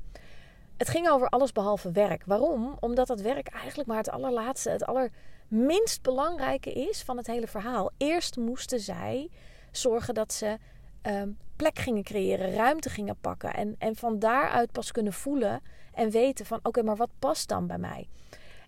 Het 0.78 0.90
ging 0.90 1.10
over 1.10 1.30
alles 1.30 1.52
behalve 1.52 1.92
werk. 1.92 2.24
Waarom? 2.26 2.78
Omdat 2.80 3.08
dat 3.08 3.22
werk 3.22 3.48
eigenlijk 3.48 3.90
maar 3.90 3.98
het 3.98 4.10
allerlaatste, 4.10 4.70
het 4.70 4.86
allerminst 4.86 6.02
belangrijke 6.02 6.74
is 6.74 7.04
van 7.04 7.18
het 7.18 7.28
hele 7.28 7.48
verhaal. 7.48 7.92
Eerst 7.98 8.38
moesten 8.38 8.80
zij 8.80 9.30
zorgen 9.72 10.14
dat 10.14 10.34
ze 10.34 10.58
Ehm, 11.04 11.30
plek 11.56 11.80
gingen 11.80 12.04
creëren, 12.04 12.54
ruimte 12.54 12.90
gingen 12.90 13.16
pakken. 13.22 13.54
En, 13.54 13.76
en 13.78 13.96
van 13.96 14.20
daaruit 14.20 14.72
pas 14.72 14.92
kunnen 14.92 15.14
voelen 15.14 15.62
en 15.94 16.10
weten 16.10 16.46
van 16.46 16.60
oké, 16.64 16.84
maar 16.84 16.96
wat 16.96 17.10
past 17.20 17.48
dan 17.48 17.68
bij 17.68 17.78
mij? 17.78 18.08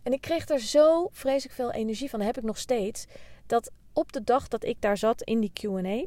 En 0.04 0.14
ik 0.14 0.22
kreeg 0.22 0.50
er 0.50 0.60
zo 0.60 1.08
vreselijk 1.12 1.56
veel 1.56 1.72
energie 1.72 2.10
van, 2.10 2.22
heb 2.22 2.38
ik 2.38 2.44
nog 2.44 2.58
steeds. 2.58 3.06
Dat 3.46 3.72
op 3.94 4.12
de 4.12 4.24
dag 4.24 4.48
dat 4.48 4.64
ik 4.64 4.82
daar 4.82 4.98
zat 4.98 5.22
in 5.22 5.40
die 5.40 5.52
QA, 5.54 6.06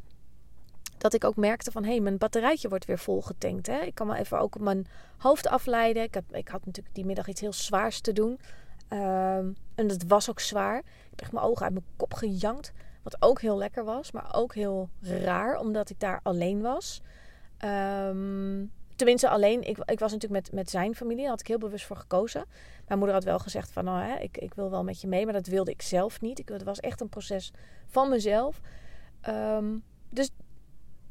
dat 0.99 1.15
ik 1.15 1.25
ook 1.25 1.37
merkte 1.37 1.71
van 1.71 1.85
hé, 1.85 1.91
hey, 1.91 2.01
mijn 2.01 2.19
batterijtje 2.19 2.69
wordt 2.69 2.85
weer 2.85 2.99
volgetankt. 2.99 3.67
Hè? 3.67 3.81
Ik 3.81 3.95
kan 3.95 4.07
wel 4.07 4.17
even 4.17 4.39
ook 4.39 4.59
mijn 4.59 4.87
hoofd 5.19 5.49
afleiden. 5.49 6.03
Ik 6.03 6.15
had, 6.15 6.25
ik 6.31 6.49
had 6.49 6.67
natuurlijk 6.67 6.95
die 6.95 7.05
middag 7.05 7.29
iets 7.29 7.41
heel 7.41 7.53
zwaars 7.53 8.01
te 8.01 8.13
doen. 8.13 8.41
Um, 8.93 9.57
en 9.75 9.87
dat 9.87 10.03
was 10.07 10.31
ook 10.31 10.41
zwaar. 10.41 10.79
Ik 11.13 11.21
heb 11.21 11.33
mijn 11.33 11.45
ogen 11.45 11.65
uit 11.65 11.73
mijn 11.73 11.85
kop 11.97 12.15
gejankt. 12.15 12.73
Wat 13.11 13.23
ook 13.23 13.41
heel 13.41 13.57
lekker 13.57 13.85
was, 13.85 14.13
maar 14.13 14.35
ook 14.35 14.55
heel 14.55 14.89
raar, 15.01 15.59
omdat 15.59 15.91
ik 15.91 16.01
daar 16.01 16.21
alleen 16.23 16.61
was. 16.61 17.03
Ehm, 17.59 18.65
tenminste, 18.97 19.29
alleen. 19.29 19.69
Ik, 19.69 19.79
ik 19.79 19.99
was 19.99 20.13
natuurlijk 20.13 20.43
met, 20.43 20.53
met 20.53 20.71
zijn 20.71 20.95
familie. 20.95 21.21
Daar 21.21 21.31
had 21.31 21.41
ik 21.41 21.47
heel 21.47 21.59
bewust 21.59 21.87
voor 21.87 21.97
gekozen. 21.97 22.45
Mijn 22.87 22.99
moeder 22.99 23.17
had 23.17 23.25
wel 23.25 23.39
gezegd 23.39 23.73
van, 23.73 23.85
nou, 23.85 24.03
hè, 24.03 24.17
ik, 24.17 24.39
ik 24.39 24.55
wil 24.55 24.71
wel 24.71 24.85
met 24.85 25.01
je 25.01 25.09
mee. 25.09 25.25
Maar 25.25 25.35
dat 25.35 25.47
wilde 25.47 25.71
ik 25.71 25.83
zelf 25.83 26.21
niet. 26.21 26.39
Ik, 26.39 26.49
het 26.49 26.63
was 26.63 26.81
echt 26.81 27.01
een 27.01 27.09
proces 27.09 27.53
van 27.87 28.09
mezelf. 28.09 28.61
Ehm, 29.21 29.79
dus 30.11 30.31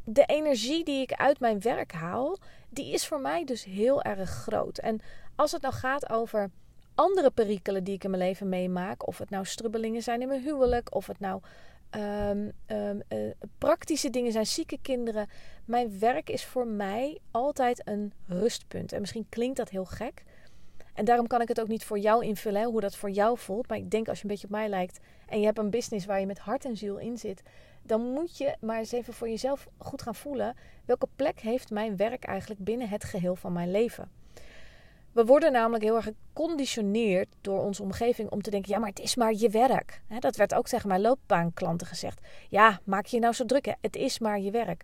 de 0.03 0.25
energie 0.25 0.83
die 0.83 1.01
ik 1.01 1.13
uit 1.13 1.39
mijn 1.39 1.61
werk 1.61 1.91
haal, 1.91 2.37
die 2.69 2.93
is 2.93 3.07
voor 3.07 3.21
mij 3.21 3.45
dus 3.45 3.63
heel 3.63 4.01
erg 4.01 4.29
groot. 4.29 4.77
En 4.77 4.99
als 5.35 5.51
het 5.51 5.61
nou 5.61 5.73
gaat 5.73 6.09
over 6.09 6.49
andere 6.95 7.31
perikelen 7.31 7.83
die 7.83 7.93
ik 7.93 8.03
in 8.03 8.09
mijn 8.09 8.21
leven 8.21 8.49
meemaak, 8.49 9.07
of 9.07 9.17
het 9.17 9.29
nou 9.29 9.45
strubbelingen 9.45 10.01
zijn 10.01 10.21
in 10.21 10.27
mijn 10.27 10.41
huwelijk, 10.41 10.95
of 10.95 11.07
het 11.07 11.19
nou 11.19 11.41
Um, 11.95 12.53
praktische 13.57 14.09
dingen 14.09 14.31
zijn 14.31 14.45
zieke 14.45 14.77
kinderen. 14.81 15.29
Mijn 15.65 15.99
werk 15.99 16.29
is 16.29 16.45
voor 16.45 16.67
mij 16.67 17.19
altijd 17.31 17.81
een 17.87 18.13
rustpunt. 18.25 18.91
En 18.91 18.99
misschien 18.99 19.25
klinkt 19.29 19.57
dat 19.57 19.69
heel 19.69 19.85
gek. 19.85 20.23
En 20.93 21.05
daarom 21.05 21.27
kan 21.27 21.41
ik 21.41 21.47
het 21.47 21.61
ook 21.61 21.67
niet 21.67 21.83
voor 21.83 21.99
jou 21.99 22.25
invullen, 22.25 22.63
hoe 22.63 22.81
dat 22.81 22.95
voor 22.95 23.09
jou 23.09 23.37
voelt. 23.37 23.67
Maar 23.67 23.77
ik 23.77 23.91
denk 23.91 24.07
als 24.07 24.17
je 24.17 24.23
een 24.23 24.29
beetje 24.29 24.47
op 24.47 24.53
mij 24.53 24.69
lijkt 24.69 24.99
en 25.25 25.39
je 25.39 25.45
hebt 25.45 25.57
een 25.57 25.69
business 25.69 26.05
waar 26.05 26.19
je 26.19 26.25
met 26.25 26.39
hart 26.39 26.65
en 26.65 26.77
ziel 26.77 26.97
in 26.97 27.17
zit, 27.17 27.41
dan 27.83 28.01
moet 28.01 28.37
je 28.37 28.55
maar 28.59 28.77
eens 28.77 28.91
even 28.91 29.13
voor 29.13 29.29
jezelf 29.29 29.67
goed 29.77 30.01
gaan 30.01 30.15
voelen. 30.15 30.55
Welke 30.85 31.07
plek 31.15 31.39
heeft 31.39 31.69
mijn 31.69 31.95
werk 31.95 32.23
eigenlijk 32.23 32.63
binnen 32.63 32.89
het 32.89 33.03
geheel 33.03 33.35
van 33.35 33.53
mijn 33.53 33.71
leven? 33.71 34.11
We 35.17 35.25
worden 35.25 35.51
namelijk 35.51 35.83
heel 35.83 35.95
erg 35.95 36.05
geconditioneerd 36.05 37.27
door 37.41 37.59
onze 37.59 37.83
omgeving 37.83 38.29
om 38.29 38.41
te 38.41 38.49
denken: 38.49 38.71
ja, 38.71 38.79
maar 38.79 38.89
het 38.89 38.99
is 38.99 39.15
maar 39.15 39.33
je 39.33 39.49
werk. 39.49 40.01
dat 40.19 40.35
werd 40.35 40.53
ook 40.53 40.67
tegen 40.67 40.87
mijn 40.87 41.01
loopbaanklanten 41.01 41.87
gezegd. 41.87 42.21
Ja, 42.49 42.79
maak 42.83 43.05
je 43.05 43.19
nou 43.19 43.33
zo 43.33 43.45
druk. 43.45 43.75
Het 43.81 43.95
is 43.95 44.19
maar 44.19 44.39
je 44.39 44.51
werk. 44.51 44.83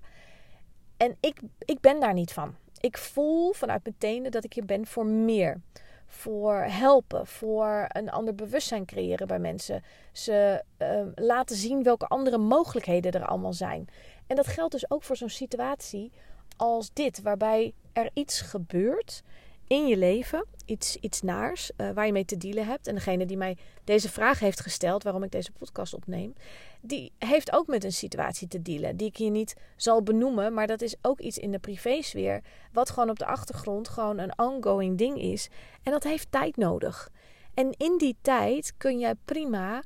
En 0.97 1.17
ik, 1.19 1.41
ik 1.59 1.79
ben 1.79 1.99
daar 1.99 2.13
niet 2.13 2.33
van. 2.33 2.55
Ik 2.79 2.97
voel 2.97 3.53
vanuit 3.53 3.83
mijn 3.83 3.95
tenen 3.97 4.31
dat 4.31 4.43
ik 4.43 4.53
hier 4.53 4.65
ben 4.65 4.87
voor 4.87 5.05
meer. 5.05 5.61
Voor 6.05 6.55
helpen, 6.55 7.27
voor 7.27 7.85
een 7.87 8.11
ander 8.11 8.35
bewustzijn 8.35 8.85
creëren 8.85 9.27
bij 9.27 9.39
mensen. 9.39 9.83
Ze 10.11 10.63
uh, 10.77 11.01
laten 11.15 11.55
zien 11.55 11.83
welke 11.83 12.07
andere 12.07 12.37
mogelijkheden 12.37 13.11
er 13.11 13.25
allemaal 13.25 13.53
zijn. 13.53 13.87
En 14.27 14.35
dat 14.35 14.47
geldt 14.47 14.71
dus 14.71 14.91
ook 14.91 15.03
voor 15.03 15.15
zo'n 15.15 15.29
situatie 15.29 16.11
als 16.57 16.93
dit, 16.93 17.21
waarbij 17.21 17.73
er 17.93 18.09
iets 18.13 18.41
gebeurt 18.41 19.23
in 19.67 19.87
je 19.87 19.97
leven 19.97 20.45
iets, 20.65 20.95
iets 20.95 21.21
naars 21.21 21.71
uh, 21.77 21.91
waar 21.91 22.05
je 22.05 22.11
mee 22.11 22.25
te 22.25 22.37
dealen 22.37 22.65
hebt. 22.65 22.87
En 22.87 22.95
degene 22.95 23.25
die 23.25 23.37
mij 23.37 23.57
deze 23.83 24.09
vraag 24.09 24.39
heeft 24.39 24.59
gesteld, 24.59 25.03
waarom 25.03 25.23
ik 25.23 25.31
deze 25.31 25.51
podcast 25.51 25.93
opneem, 25.93 26.33
die 26.81 27.11
heeft 27.17 27.51
ook 27.51 27.67
met 27.67 27.83
een 27.83 27.93
situatie 27.93 28.47
te 28.47 28.61
dealen. 28.61 28.97
Die 28.97 29.07
ik 29.07 29.17
hier 29.17 29.31
niet 29.31 29.55
zal 29.75 30.03
benoemen, 30.03 30.53
maar 30.53 30.67
dat 30.67 30.81
is 30.81 30.95
ook 31.01 31.19
iets 31.19 31.37
in 31.37 31.51
de 31.51 31.59
privésfeer. 31.59 32.41
Wat 32.71 32.89
gewoon 32.89 33.09
op 33.09 33.19
de 33.19 33.25
achtergrond 33.25 33.87
gewoon 33.87 34.17
een 34.17 34.37
ongoing 34.37 34.97
ding 34.97 35.21
is. 35.21 35.49
En 35.83 35.91
dat 35.91 36.03
heeft 36.03 36.31
tijd 36.31 36.57
nodig. 36.57 37.09
En 37.53 37.71
in 37.77 37.97
die 37.97 38.15
tijd 38.21 38.73
kun 38.77 38.99
jij 38.99 39.15
prima 39.25 39.83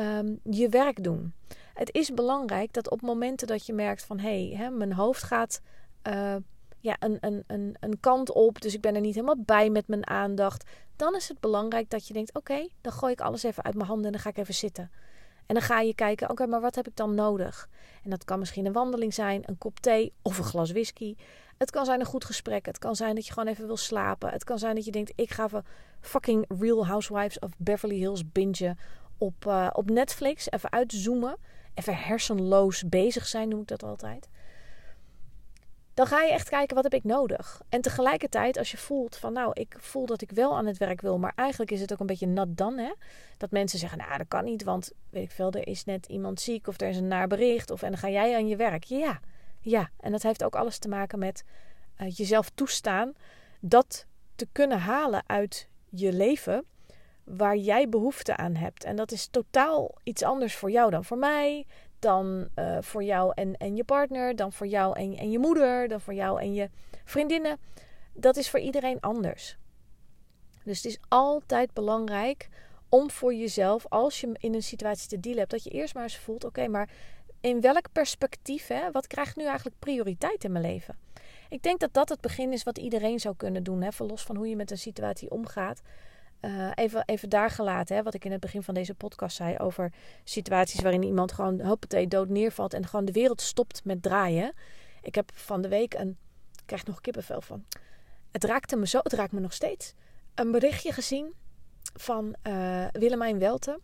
um, 0.00 0.40
je 0.42 0.68
werk 0.68 1.04
doen. 1.04 1.32
Het 1.74 1.92
is 1.92 2.10
belangrijk 2.10 2.72
dat 2.72 2.90
op 2.90 3.00
momenten 3.00 3.46
dat 3.46 3.66
je 3.66 3.72
merkt 3.72 4.04
van 4.04 4.18
hé, 4.18 4.48
hey, 4.48 4.70
mijn 4.70 4.92
hoofd 4.92 5.22
gaat. 5.22 5.60
Uh, 6.08 6.34
ja, 6.84 6.96
een, 6.98 7.18
een, 7.20 7.44
een, 7.46 7.76
een 7.80 8.00
kant 8.00 8.32
op. 8.32 8.60
Dus 8.60 8.74
ik 8.74 8.80
ben 8.80 8.94
er 8.94 9.00
niet 9.00 9.14
helemaal 9.14 9.38
bij 9.44 9.70
met 9.70 9.88
mijn 9.88 10.06
aandacht. 10.06 10.64
Dan 10.96 11.14
is 11.14 11.28
het 11.28 11.40
belangrijk 11.40 11.90
dat 11.90 12.06
je 12.06 12.12
denkt: 12.12 12.34
oké, 12.34 12.68
dan 12.80 12.92
gooi 12.92 13.12
ik 13.12 13.20
alles 13.20 13.42
even 13.42 13.64
uit 13.64 13.74
mijn 13.74 13.86
handen 13.86 14.06
en 14.06 14.12
dan 14.12 14.20
ga 14.20 14.28
ik 14.28 14.36
even 14.36 14.54
zitten. 14.54 14.90
En 15.46 15.54
dan 15.54 15.62
ga 15.62 15.80
je 15.80 15.94
kijken: 15.94 16.30
oké, 16.30 16.46
maar 16.46 16.60
wat 16.60 16.74
heb 16.74 16.86
ik 16.86 16.96
dan 16.96 17.14
nodig? 17.14 17.68
En 18.02 18.10
dat 18.10 18.24
kan 18.24 18.38
misschien 18.38 18.66
een 18.66 18.72
wandeling 18.72 19.14
zijn, 19.14 19.42
een 19.44 19.58
kop 19.58 19.80
thee 19.80 20.12
of 20.22 20.38
een 20.38 20.44
glas 20.44 20.70
whisky. 20.70 21.14
Het 21.58 21.70
kan 21.70 21.84
zijn 21.84 22.00
een 22.00 22.06
goed 22.06 22.24
gesprek. 22.24 22.66
Het 22.66 22.78
kan 22.78 22.96
zijn 22.96 23.14
dat 23.14 23.26
je 23.26 23.32
gewoon 23.32 23.48
even 23.48 23.66
wil 23.66 23.76
slapen. 23.76 24.30
Het 24.30 24.44
kan 24.44 24.58
zijn 24.58 24.74
dat 24.74 24.84
je 24.84 24.92
denkt: 24.92 25.12
ik 25.14 25.30
ga 25.30 25.44
even 25.44 25.64
fucking 26.00 26.44
Real 26.58 26.86
Housewives 26.86 27.38
of 27.38 27.50
Beverly 27.56 27.96
Hills 27.96 28.30
bingen 28.32 28.78
op, 29.18 29.44
uh, 29.46 29.70
op 29.72 29.90
Netflix. 29.90 30.50
Even 30.50 30.72
uitzoomen. 30.72 31.36
Even 31.74 31.96
hersenloos 31.96 32.88
bezig 32.88 33.26
zijn, 33.26 33.48
noem 33.48 33.60
ik 33.60 33.66
dat 33.66 33.82
altijd 33.82 34.28
dan 35.94 36.06
ga 36.06 36.22
je 36.22 36.32
echt 36.32 36.48
kijken 36.48 36.74
wat 36.74 36.84
heb 36.84 36.94
ik 36.94 37.04
nodig. 37.04 37.60
En 37.68 37.80
tegelijkertijd, 37.80 38.58
als 38.58 38.70
je 38.70 38.76
voelt 38.76 39.16
van 39.16 39.32
nou, 39.32 39.50
ik 39.52 39.76
voel 39.78 40.06
dat 40.06 40.22
ik 40.22 40.30
wel 40.30 40.56
aan 40.56 40.66
het 40.66 40.78
werk 40.78 41.00
wil, 41.00 41.18
maar 41.18 41.32
eigenlijk 41.34 41.70
is 41.70 41.80
het 41.80 41.92
ook 41.92 42.00
een 42.00 42.06
beetje 42.06 42.26
nat 42.26 42.56
dan, 42.56 42.78
hè? 42.78 42.92
Dat 43.36 43.50
mensen 43.50 43.78
zeggen, 43.78 43.98
nou, 43.98 44.18
dat 44.18 44.28
kan 44.28 44.44
niet, 44.44 44.64
want 44.64 44.92
weet 45.10 45.24
ik 45.24 45.30
veel, 45.30 45.52
er 45.52 45.66
is 45.66 45.84
net 45.84 46.06
iemand 46.06 46.40
ziek 46.40 46.66
of 46.66 46.80
er 46.80 46.88
is 46.88 46.96
een 46.96 47.08
naar 47.08 47.26
bericht 47.26 47.70
of 47.70 47.82
en 47.82 47.90
dan 47.90 47.98
ga 47.98 48.08
jij 48.08 48.34
aan 48.34 48.48
je 48.48 48.56
werk. 48.56 48.84
Ja, 48.84 49.20
ja. 49.60 49.90
En 50.00 50.12
dat 50.12 50.22
heeft 50.22 50.44
ook 50.44 50.56
alles 50.56 50.78
te 50.78 50.88
maken 50.88 51.18
met 51.18 51.44
uh, 51.98 52.10
jezelf 52.10 52.50
toestaan 52.54 53.12
dat 53.60 54.06
te 54.34 54.46
kunnen 54.52 54.78
halen 54.78 55.22
uit 55.26 55.68
je 55.88 56.12
leven 56.12 56.64
waar 57.24 57.56
jij 57.56 57.88
behoefte 57.88 58.36
aan 58.36 58.54
hebt. 58.54 58.84
En 58.84 58.96
dat 58.96 59.12
is 59.12 59.26
totaal 59.26 59.94
iets 60.02 60.22
anders 60.22 60.56
voor 60.56 60.70
jou 60.70 60.90
dan 60.90 61.04
voor 61.04 61.18
mij 61.18 61.66
dan 62.04 62.48
uh, 62.58 62.78
voor 62.80 63.02
jou 63.02 63.32
en, 63.34 63.56
en 63.56 63.76
je 63.76 63.84
partner, 63.84 64.36
dan 64.36 64.52
voor 64.52 64.66
jou 64.66 64.98
en, 64.98 65.16
en 65.16 65.30
je 65.30 65.38
moeder, 65.38 65.88
dan 65.88 66.00
voor 66.00 66.14
jou 66.14 66.40
en 66.40 66.54
je 66.54 66.70
vriendinnen. 67.04 67.58
Dat 68.12 68.36
is 68.36 68.50
voor 68.50 68.60
iedereen 68.60 69.00
anders. 69.00 69.56
Dus 70.64 70.76
het 70.76 70.86
is 70.86 70.98
altijd 71.08 71.72
belangrijk 71.72 72.48
om 72.88 73.10
voor 73.10 73.34
jezelf, 73.34 73.86
als 73.88 74.20
je 74.20 74.30
in 74.32 74.54
een 74.54 74.62
situatie 74.62 75.08
te 75.08 75.20
dealen 75.20 75.38
hebt, 75.38 75.50
dat 75.50 75.64
je 75.64 75.70
eerst 75.70 75.94
maar 75.94 76.02
eens 76.02 76.18
voelt: 76.18 76.44
oké, 76.44 76.68
maar 76.68 76.90
in 77.40 77.60
welk 77.60 77.92
perspectief, 77.92 78.66
hè, 78.66 78.90
wat 78.90 79.06
krijgt 79.06 79.36
nu 79.36 79.44
eigenlijk 79.44 79.78
prioriteit 79.78 80.44
in 80.44 80.52
mijn 80.52 80.64
leven? 80.64 80.98
Ik 81.48 81.62
denk 81.62 81.80
dat 81.80 81.92
dat 81.92 82.08
het 82.08 82.20
begin 82.20 82.52
is 82.52 82.62
wat 82.62 82.78
iedereen 82.78 83.20
zou 83.20 83.36
kunnen 83.36 83.62
doen, 83.62 83.82
hè, 83.82 83.88
los 83.98 84.22
van 84.22 84.36
hoe 84.36 84.48
je 84.48 84.56
met 84.56 84.70
een 84.70 84.78
situatie 84.78 85.30
omgaat. 85.30 85.80
Uh, 86.44 86.70
even, 86.74 87.02
even 87.06 87.28
daar 87.28 87.50
gelaten, 87.50 87.96
hè, 87.96 88.02
wat 88.02 88.14
ik 88.14 88.24
in 88.24 88.32
het 88.32 88.40
begin 88.40 88.62
van 88.62 88.74
deze 88.74 88.94
podcast 88.94 89.36
zei 89.36 89.56
over 89.58 89.92
situaties 90.24 90.80
waarin 90.80 91.02
iemand 91.02 91.32
gewoon 91.32 91.60
hoppatee 91.60 92.08
dood 92.08 92.28
neervalt 92.28 92.74
en 92.74 92.86
gewoon 92.86 93.04
de 93.04 93.12
wereld 93.12 93.40
stopt 93.40 93.84
met 93.84 94.02
draaien. 94.02 94.52
Ik 95.02 95.14
heb 95.14 95.30
van 95.34 95.62
de 95.62 95.68
week 95.68 95.94
een, 95.94 96.16
ik 96.52 96.62
krijg 96.66 96.86
nog 96.86 97.00
kippenvel 97.00 97.40
van. 97.40 97.64
Het 98.32 98.44
raakte 98.44 98.76
me 98.76 98.86
zo, 98.86 98.98
het 99.02 99.12
raakt 99.12 99.32
me 99.32 99.40
nog 99.40 99.52
steeds. 99.52 99.94
Een 100.34 100.50
berichtje 100.50 100.92
gezien 100.92 101.34
van 101.94 102.34
uh, 102.46 102.86
Willemijn 102.92 103.38
Welten. 103.38 103.80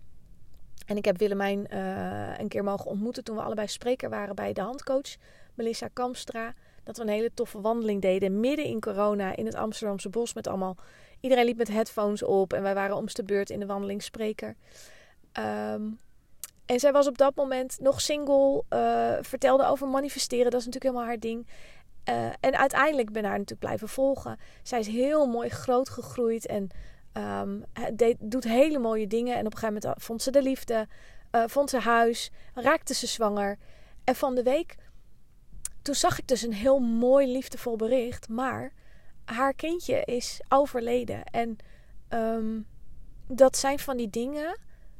En 0.86 0.96
ik 0.96 1.04
heb 1.04 1.18
Willemijn 1.18 1.66
uh, 1.72 2.38
een 2.38 2.48
keer 2.48 2.64
mogen 2.64 2.90
ontmoeten 2.90 3.24
toen 3.24 3.36
we 3.36 3.42
allebei 3.42 3.68
spreker 3.68 4.10
waren 4.10 4.34
bij 4.34 4.52
de 4.52 4.60
handcoach 4.60 5.16
Melissa 5.54 5.88
Kamstra. 5.92 6.54
Dat 6.82 6.96
we 6.96 7.02
een 7.02 7.08
hele 7.08 7.34
toffe 7.34 7.60
wandeling 7.60 8.02
deden 8.02 8.40
midden 8.40 8.64
in 8.64 8.80
corona 8.80 9.36
in 9.36 9.46
het 9.46 9.54
Amsterdamse 9.54 10.08
bos 10.08 10.34
met 10.34 10.46
allemaal 10.46 10.76
Iedereen 11.20 11.44
liep 11.44 11.56
met 11.56 11.68
headphones 11.68 12.22
op 12.22 12.52
en 12.52 12.62
wij 12.62 12.74
waren 12.74 12.96
om 12.96 13.06
de 13.06 13.24
beurt 13.24 13.50
in 13.50 13.60
de 13.60 13.66
wandelingspreker. 13.66 14.56
Um, 15.38 15.98
en 16.66 16.80
zij 16.80 16.92
was 16.92 17.06
op 17.06 17.18
dat 17.18 17.34
moment 17.34 17.78
nog 17.80 18.00
single, 18.00 18.64
uh, 18.70 19.12
vertelde 19.20 19.66
over 19.66 19.88
manifesteren. 19.88 20.50
Dat 20.50 20.60
is 20.60 20.66
natuurlijk 20.66 20.94
helemaal 20.94 21.08
haar 21.08 21.18
ding. 21.18 21.46
Uh, 22.08 22.26
en 22.40 22.58
uiteindelijk 22.58 23.12
ben 23.12 23.24
haar 23.24 23.38
natuurlijk 23.38 23.60
blijven 23.60 23.88
volgen. 23.88 24.38
Zij 24.62 24.78
is 24.78 24.86
heel 24.86 25.26
mooi 25.26 25.48
groot 25.48 25.88
gegroeid 25.88 26.46
en 26.46 26.68
um, 27.12 27.64
deed, 27.94 28.16
doet 28.20 28.44
hele 28.44 28.78
mooie 28.78 29.06
dingen. 29.06 29.36
En 29.36 29.46
op 29.46 29.52
een 29.52 29.58
gegeven 29.58 29.80
moment 29.82 30.02
vond 30.02 30.22
ze 30.22 30.30
de 30.30 30.42
liefde, 30.42 30.88
vond 31.30 31.70
ze 31.70 31.78
huis, 31.78 32.30
raakte 32.54 32.94
ze 32.94 33.06
zwanger. 33.06 33.58
En 34.04 34.14
van 34.14 34.34
de 34.34 34.42
week, 34.42 34.76
toen 35.82 35.94
zag 35.94 36.18
ik 36.18 36.26
dus 36.26 36.42
een 36.42 36.52
heel 36.52 36.78
mooi 36.78 37.32
liefdevol 37.32 37.76
bericht. 37.76 38.28
Maar 38.28 38.72
haar 39.34 39.54
kindje 39.54 40.04
is 40.04 40.40
overleden. 40.48 41.24
En 41.24 41.56
um, 42.08 42.66
dat 43.26 43.56
zijn 43.56 43.78
van 43.78 43.96
die 43.96 44.10
dingen 44.10 44.58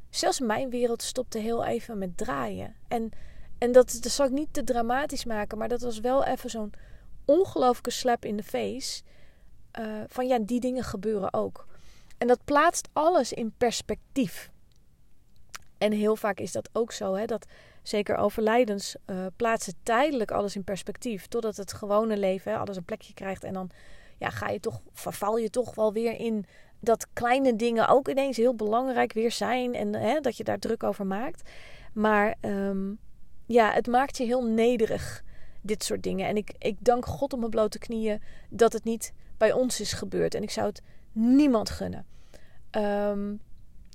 zelfs 0.09 0.39
mijn 0.39 0.69
wereld 0.69 1.01
stopte 1.01 1.37
heel 1.37 1.65
even 1.65 1.97
met 1.97 2.17
draaien. 2.17 2.75
En, 2.87 3.11
en 3.57 3.71
dat, 3.71 3.97
dat 4.01 4.11
zal 4.11 4.25
ik 4.25 4.31
niet 4.31 4.53
te 4.53 4.63
dramatisch 4.63 5.25
maken, 5.25 5.57
maar 5.57 5.67
dat 5.67 5.81
was 5.81 5.99
wel 5.99 6.23
even 6.23 6.49
zo'n 6.49 6.73
ongelooflijke 7.25 7.91
slap 7.91 8.25
in 8.25 8.37
de 8.37 8.43
face. 8.43 9.01
Uh, 9.79 10.01
van 10.07 10.27
ja, 10.27 10.39
die 10.39 10.59
dingen 10.59 10.83
gebeuren 10.83 11.33
ook. 11.33 11.67
En 12.17 12.27
dat 12.27 12.43
plaatst 12.45 12.89
alles 12.93 13.33
in 13.33 13.53
perspectief. 13.57 14.51
En 15.77 15.91
heel 15.91 16.15
vaak 16.15 16.39
is 16.39 16.51
dat 16.51 16.69
ook 16.73 16.91
zo, 16.91 17.13
hè, 17.13 17.25
dat 17.25 17.45
zeker 17.83 18.15
overlijdens 18.15 18.95
uh, 19.05 19.25
plaatsen 19.35 19.73
tijdelijk 19.83 20.31
alles 20.31 20.55
in 20.55 20.63
perspectief. 20.63 21.27
Totdat 21.27 21.57
het 21.57 21.73
gewone 21.73 22.17
leven 22.17 22.59
alles 22.59 22.77
een 22.77 22.85
plekje 22.85 23.13
krijgt. 23.13 23.43
En 23.43 23.53
dan 23.53 23.69
ja, 24.21 24.29
ga 24.29 24.49
je 24.49 24.59
toch, 24.59 24.81
verval 24.93 25.37
je 25.37 25.49
toch 25.49 25.75
wel 25.75 25.93
weer 25.93 26.19
in 26.19 26.45
dat 26.79 27.07
kleine 27.13 27.55
dingen 27.55 27.87
ook 27.87 28.07
ineens 28.07 28.37
heel 28.37 28.55
belangrijk 28.55 29.13
weer 29.13 29.31
zijn. 29.31 29.73
En 29.73 29.93
hè, 29.93 30.19
dat 30.19 30.37
je 30.37 30.43
daar 30.43 30.59
druk 30.59 30.83
over 30.83 31.05
maakt. 31.05 31.49
Maar 31.93 32.35
um, 32.41 32.99
ja, 33.45 33.71
het 33.71 33.87
maakt 33.87 34.17
je 34.17 34.23
heel 34.25 34.45
nederig, 34.45 35.23
dit 35.61 35.83
soort 35.83 36.03
dingen. 36.03 36.27
En 36.27 36.37
ik, 36.37 36.53
ik 36.57 36.75
dank 36.79 37.05
God 37.05 37.33
op 37.33 37.39
mijn 37.39 37.51
blote 37.51 37.79
knieën 37.79 38.21
dat 38.49 38.73
het 38.73 38.83
niet 38.83 39.13
bij 39.37 39.51
ons 39.51 39.79
is 39.79 39.93
gebeurd. 39.93 40.35
En 40.35 40.43
ik 40.43 40.51
zou 40.51 40.67
het 40.67 40.81
niemand 41.11 41.69
gunnen. 41.69 42.05
Um, 42.71 43.41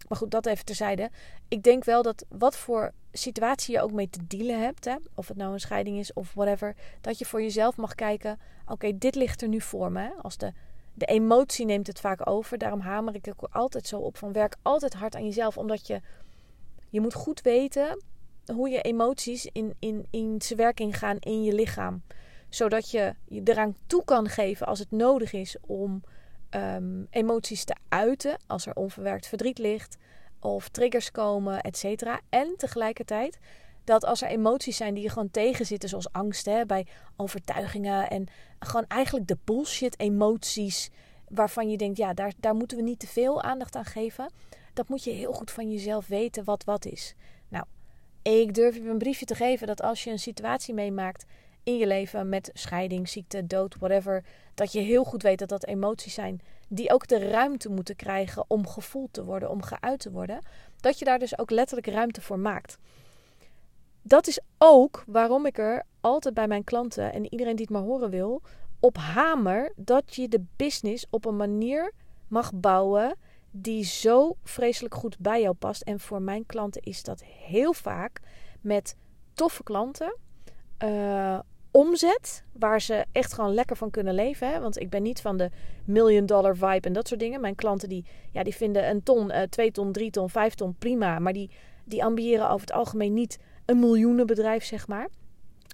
maar 0.08 0.18
goed, 0.18 0.30
dat 0.30 0.46
even 0.46 0.64
terzijde. 0.64 1.10
Ik 1.48 1.62
denk 1.62 1.84
wel 1.84 2.02
dat 2.02 2.24
wat 2.28 2.56
voor 2.56 2.92
situatie 3.12 3.74
je 3.74 3.80
ook 3.80 3.92
mee 3.92 4.10
te 4.10 4.26
dealen 4.26 4.60
hebt, 4.60 4.84
hè, 4.84 4.94
of 5.14 5.28
het 5.28 5.36
nou 5.36 5.52
een 5.52 5.60
scheiding 5.60 5.98
is 5.98 6.12
of 6.12 6.34
whatever, 6.34 6.74
dat 7.00 7.18
je 7.18 7.24
voor 7.24 7.42
jezelf 7.42 7.76
mag 7.76 7.94
kijken: 7.94 8.38
oké, 8.66 8.98
dit 8.98 9.14
ligt 9.14 9.42
er 9.42 9.48
nu 9.48 9.60
voor 9.60 9.92
me. 9.92 10.14
Als 10.22 10.36
de, 10.36 10.52
de 10.94 11.06
emotie 11.06 11.66
neemt 11.66 11.86
het 11.86 12.00
vaak 12.00 12.28
over. 12.28 12.58
Daarom 12.58 12.80
hamer 12.80 13.14
ik 13.14 13.28
ook 13.28 13.48
altijd 13.50 13.86
zo 13.86 13.98
op 13.98 14.16
van 14.16 14.32
werk 14.32 14.56
altijd 14.62 14.94
hard 14.94 15.14
aan 15.14 15.24
jezelf, 15.24 15.58
omdat 15.58 15.86
je, 15.86 16.00
je 16.88 17.00
moet 17.00 17.14
goed 17.14 17.42
weten 17.42 18.02
hoe 18.52 18.68
je 18.68 18.80
emoties 18.80 19.48
in, 19.52 19.74
in, 19.78 20.06
in 20.10 20.42
zijn 20.42 20.58
werking 20.58 20.98
gaan 20.98 21.16
in 21.18 21.42
je 21.42 21.52
lichaam. 21.52 22.02
Zodat 22.48 22.90
je 22.90 23.14
je 23.24 23.40
eraan 23.44 23.76
toe 23.86 24.04
kan 24.04 24.28
geven 24.28 24.66
als 24.66 24.78
het 24.78 24.90
nodig 24.90 25.32
is 25.32 25.56
om 25.60 26.02
Ehm, 26.50 27.04
emoties 27.10 27.64
te 27.64 27.76
uiten 27.88 28.36
als 28.46 28.66
er 28.66 28.74
onverwerkt 28.74 29.26
verdriet 29.26 29.58
ligt 29.58 29.96
of 30.40 30.68
triggers 30.68 31.10
komen, 31.10 31.60
et 31.60 31.76
cetera. 31.76 32.20
En 32.28 32.54
tegelijkertijd 32.56 33.38
dat 33.84 34.04
als 34.04 34.22
er 34.22 34.28
emoties 34.28 34.76
zijn 34.76 34.94
die 34.94 35.02
je 35.02 35.10
gewoon 35.10 35.30
tegenzitten, 35.30 35.88
zoals 35.88 36.12
angst 36.12 36.46
hè, 36.46 36.66
bij 36.66 36.86
overtuigingen 37.16 38.10
en 38.10 38.26
gewoon 38.58 38.84
eigenlijk 38.88 39.26
de 39.26 39.38
bullshit 39.44 40.00
emoties 40.00 40.90
waarvan 41.28 41.70
je 41.70 41.76
denkt, 41.76 41.96
ja, 41.98 42.14
daar, 42.14 42.32
daar 42.36 42.54
moeten 42.54 42.76
we 42.76 42.82
niet 42.82 42.98
te 42.98 43.06
veel 43.06 43.42
aandacht 43.42 43.76
aan 43.76 43.84
geven. 43.84 44.32
Dat 44.72 44.88
moet 44.88 45.04
je 45.04 45.10
heel 45.10 45.32
goed 45.32 45.50
van 45.50 45.70
jezelf 45.70 46.06
weten 46.06 46.44
wat 46.44 46.64
wat 46.64 46.84
is. 46.84 47.14
Nou, 47.48 47.64
ik 48.22 48.54
durf 48.54 48.74
je 48.74 48.88
een 48.88 48.98
briefje 48.98 49.24
te 49.24 49.34
geven 49.34 49.66
dat 49.66 49.82
als 49.82 50.04
je 50.04 50.10
een 50.10 50.18
situatie 50.18 50.74
meemaakt 50.74 51.24
in 51.66 51.76
je 51.76 51.86
leven 51.86 52.28
met 52.28 52.50
scheiding, 52.52 53.08
ziekte, 53.08 53.46
dood, 53.46 53.76
whatever, 53.78 54.24
dat 54.54 54.72
je 54.72 54.80
heel 54.80 55.04
goed 55.04 55.22
weet 55.22 55.38
dat 55.38 55.48
dat 55.48 55.66
emoties 55.66 56.14
zijn 56.14 56.40
die 56.68 56.92
ook 56.92 57.06
de 57.06 57.28
ruimte 57.28 57.68
moeten 57.68 57.96
krijgen 57.96 58.44
om 58.48 58.66
gevoeld 58.66 59.12
te 59.12 59.24
worden, 59.24 59.50
om 59.50 59.62
geuit 59.62 60.00
te 60.00 60.10
worden, 60.10 60.38
dat 60.80 60.98
je 60.98 61.04
daar 61.04 61.18
dus 61.18 61.38
ook 61.38 61.50
letterlijk 61.50 61.86
ruimte 61.86 62.20
voor 62.20 62.38
maakt. 62.38 62.78
Dat 64.02 64.26
is 64.26 64.40
ook 64.58 65.04
waarom 65.06 65.46
ik 65.46 65.58
er 65.58 65.84
altijd 66.00 66.34
bij 66.34 66.48
mijn 66.48 66.64
klanten 66.64 67.12
en 67.12 67.32
iedereen 67.32 67.56
die 67.56 67.64
het 67.64 67.74
maar 67.74 67.84
horen 67.84 68.10
wil, 68.10 68.42
op 68.80 68.96
hamer 68.96 69.72
dat 69.76 70.14
je 70.14 70.28
de 70.28 70.44
business 70.56 71.06
op 71.10 71.24
een 71.24 71.36
manier 71.36 71.92
mag 72.28 72.52
bouwen 72.54 73.16
die 73.50 73.84
zo 73.84 74.36
vreselijk 74.44 74.94
goed 74.94 75.18
bij 75.18 75.40
jou 75.40 75.54
past. 75.54 75.82
En 75.82 76.00
voor 76.00 76.22
mijn 76.22 76.46
klanten 76.46 76.82
is 76.82 77.02
dat 77.02 77.22
heel 77.24 77.72
vaak 77.72 78.20
met 78.60 78.96
toffe 79.32 79.62
klanten. 79.62 80.16
Uh, 80.84 81.38
omzet 81.76 82.44
waar 82.52 82.80
ze 82.80 83.04
echt 83.12 83.32
gewoon 83.32 83.54
lekker 83.54 83.76
van 83.76 83.90
kunnen 83.90 84.14
leven. 84.14 84.52
Hè? 84.52 84.60
Want 84.60 84.80
ik 84.80 84.90
ben 84.90 85.02
niet 85.02 85.20
van 85.20 85.36
de 85.36 85.50
million 85.84 86.26
dollar 86.26 86.56
vibe 86.56 86.86
en 86.86 86.92
dat 86.92 87.08
soort 87.08 87.20
dingen. 87.20 87.40
Mijn 87.40 87.54
klanten 87.54 87.88
die, 87.88 88.04
ja, 88.32 88.42
die 88.42 88.54
vinden 88.54 88.88
een 88.88 89.02
ton, 89.02 89.30
uh, 89.30 89.42
twee 89.42 89.70
ton, 89.70 89.92
drie 89.92 90.10
ton, 90.10 90.30
vijf 90.30 90.54
ton 90.54 90.74
prima. 90.78 91.18
Maar 91.18 91.32
die, 91.32 91.50
die 91.84 92.04
ambiëren 92.04 92.48
over 92.48 92.60
het 92.60 92.76
algemeen 92.76 93.14
niet 93.14 93.38
een 93.64 93.78
miljoenenbedrijf, 93.78 94.64
zeg 94.64 94.88
maar. 94.88 95.08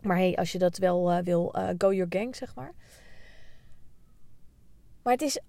Maar 0.03 0.17
hey, 0.17 0.37
als 0.37 0.53
je 0.53 0.59
dat 0.59 0.79
wel 0.79 1.11
uh, 1.11 1.19
wil, 1.19 1.55
uh, 1.57 1.69
go 1.79 1.93
your 1.93 2.13
gang, 2.17 2.37
zeg 2.37 2.55
maar. 2.55 2.73
Maar 5.03 5.13
het 5.13 5.23
is 5.23 5.41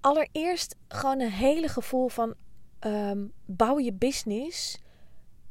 allereerst 0.00 0.76
gewoon 0.88 1.20
een 1.20 1.30
hele 1.30 1.68
gevoel 1.68 2.08
van 2.08 2.34
um, 2.80 3.32
bouw 3.44 3.78
je 3.78 3.92
business 3.92 4.78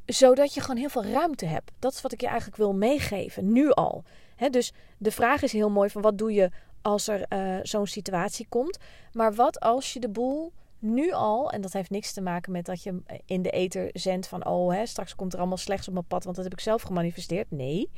zodat 0.06 0.54
je 0.54 0.62
gewoon 0.62 0.78
heel 0.78 0.90
veel 0.90 1.06
ruimte 1.06 1.46
hebt. 1.46 1.72
Dat 1.80 1.94
is 1.94 2.02
wat 2.02 2.12
ik 2.12 2.22
je 2.22 2.28
eigenlijk 2.28 2.58
wil 2.58 2.74
meegeven, 2.74 3.52
nu 3.52 3.72
al 3.72 4.04
dus 4.50 4.74
de 4.98 5.12
vraag 5.12 5.42
is 5.42 5.52
heel 5.52 5.70
mooi 5.70 5.90
van 5.90 6.02
wat 6.02 6.18
doe 6.18 6.34
je 6.34 6.50
als 6.82 7.08
er 7.08 7.26
uh, 7.30 7.60
zo'n 7.64 7.88
situatie 7.88 8.46
komt. 8.50 8.78
Maar 9.12 9.34
wat 9.34 9.60
als 9.60 9.94
je 9.94 10.00
de 10.00 10.10
boel 10.10 10.52
nu 10.80 11.12
al, 11.12 11.52
en 11.52 11.62
dat 11.62 11.74
heeft 11.74 11.90
niks 11.90 12.14
te 12.14 12.22
maken 12.22 12.52
met 12.52 12.66
dat 12.66 12.84
je 12.84 13.02
in 13.26 13.42
de 13.42 13.50
ether 13.50 13.90
zendt 13.94 14.28
van 14.28 14.46
oh, 14.46 14.74
hè, 14.74 14.86
straks 14.86 15.16
komt 15.16 15.34
er 15.34 15.40
allemaal 15.40 15.58
slechts 15.58 15.88
op 15.88 15.94
mijn 15.94 16.06
pad, 16.08 16.24
want 16.24 16.36
dat 16.36 16.46
heb 16.46 16.54
ik 16.54 16.60
zelf 16.60 16.82
gemanifesteerd. 16.82 17.52
Nee, 17.52 17.90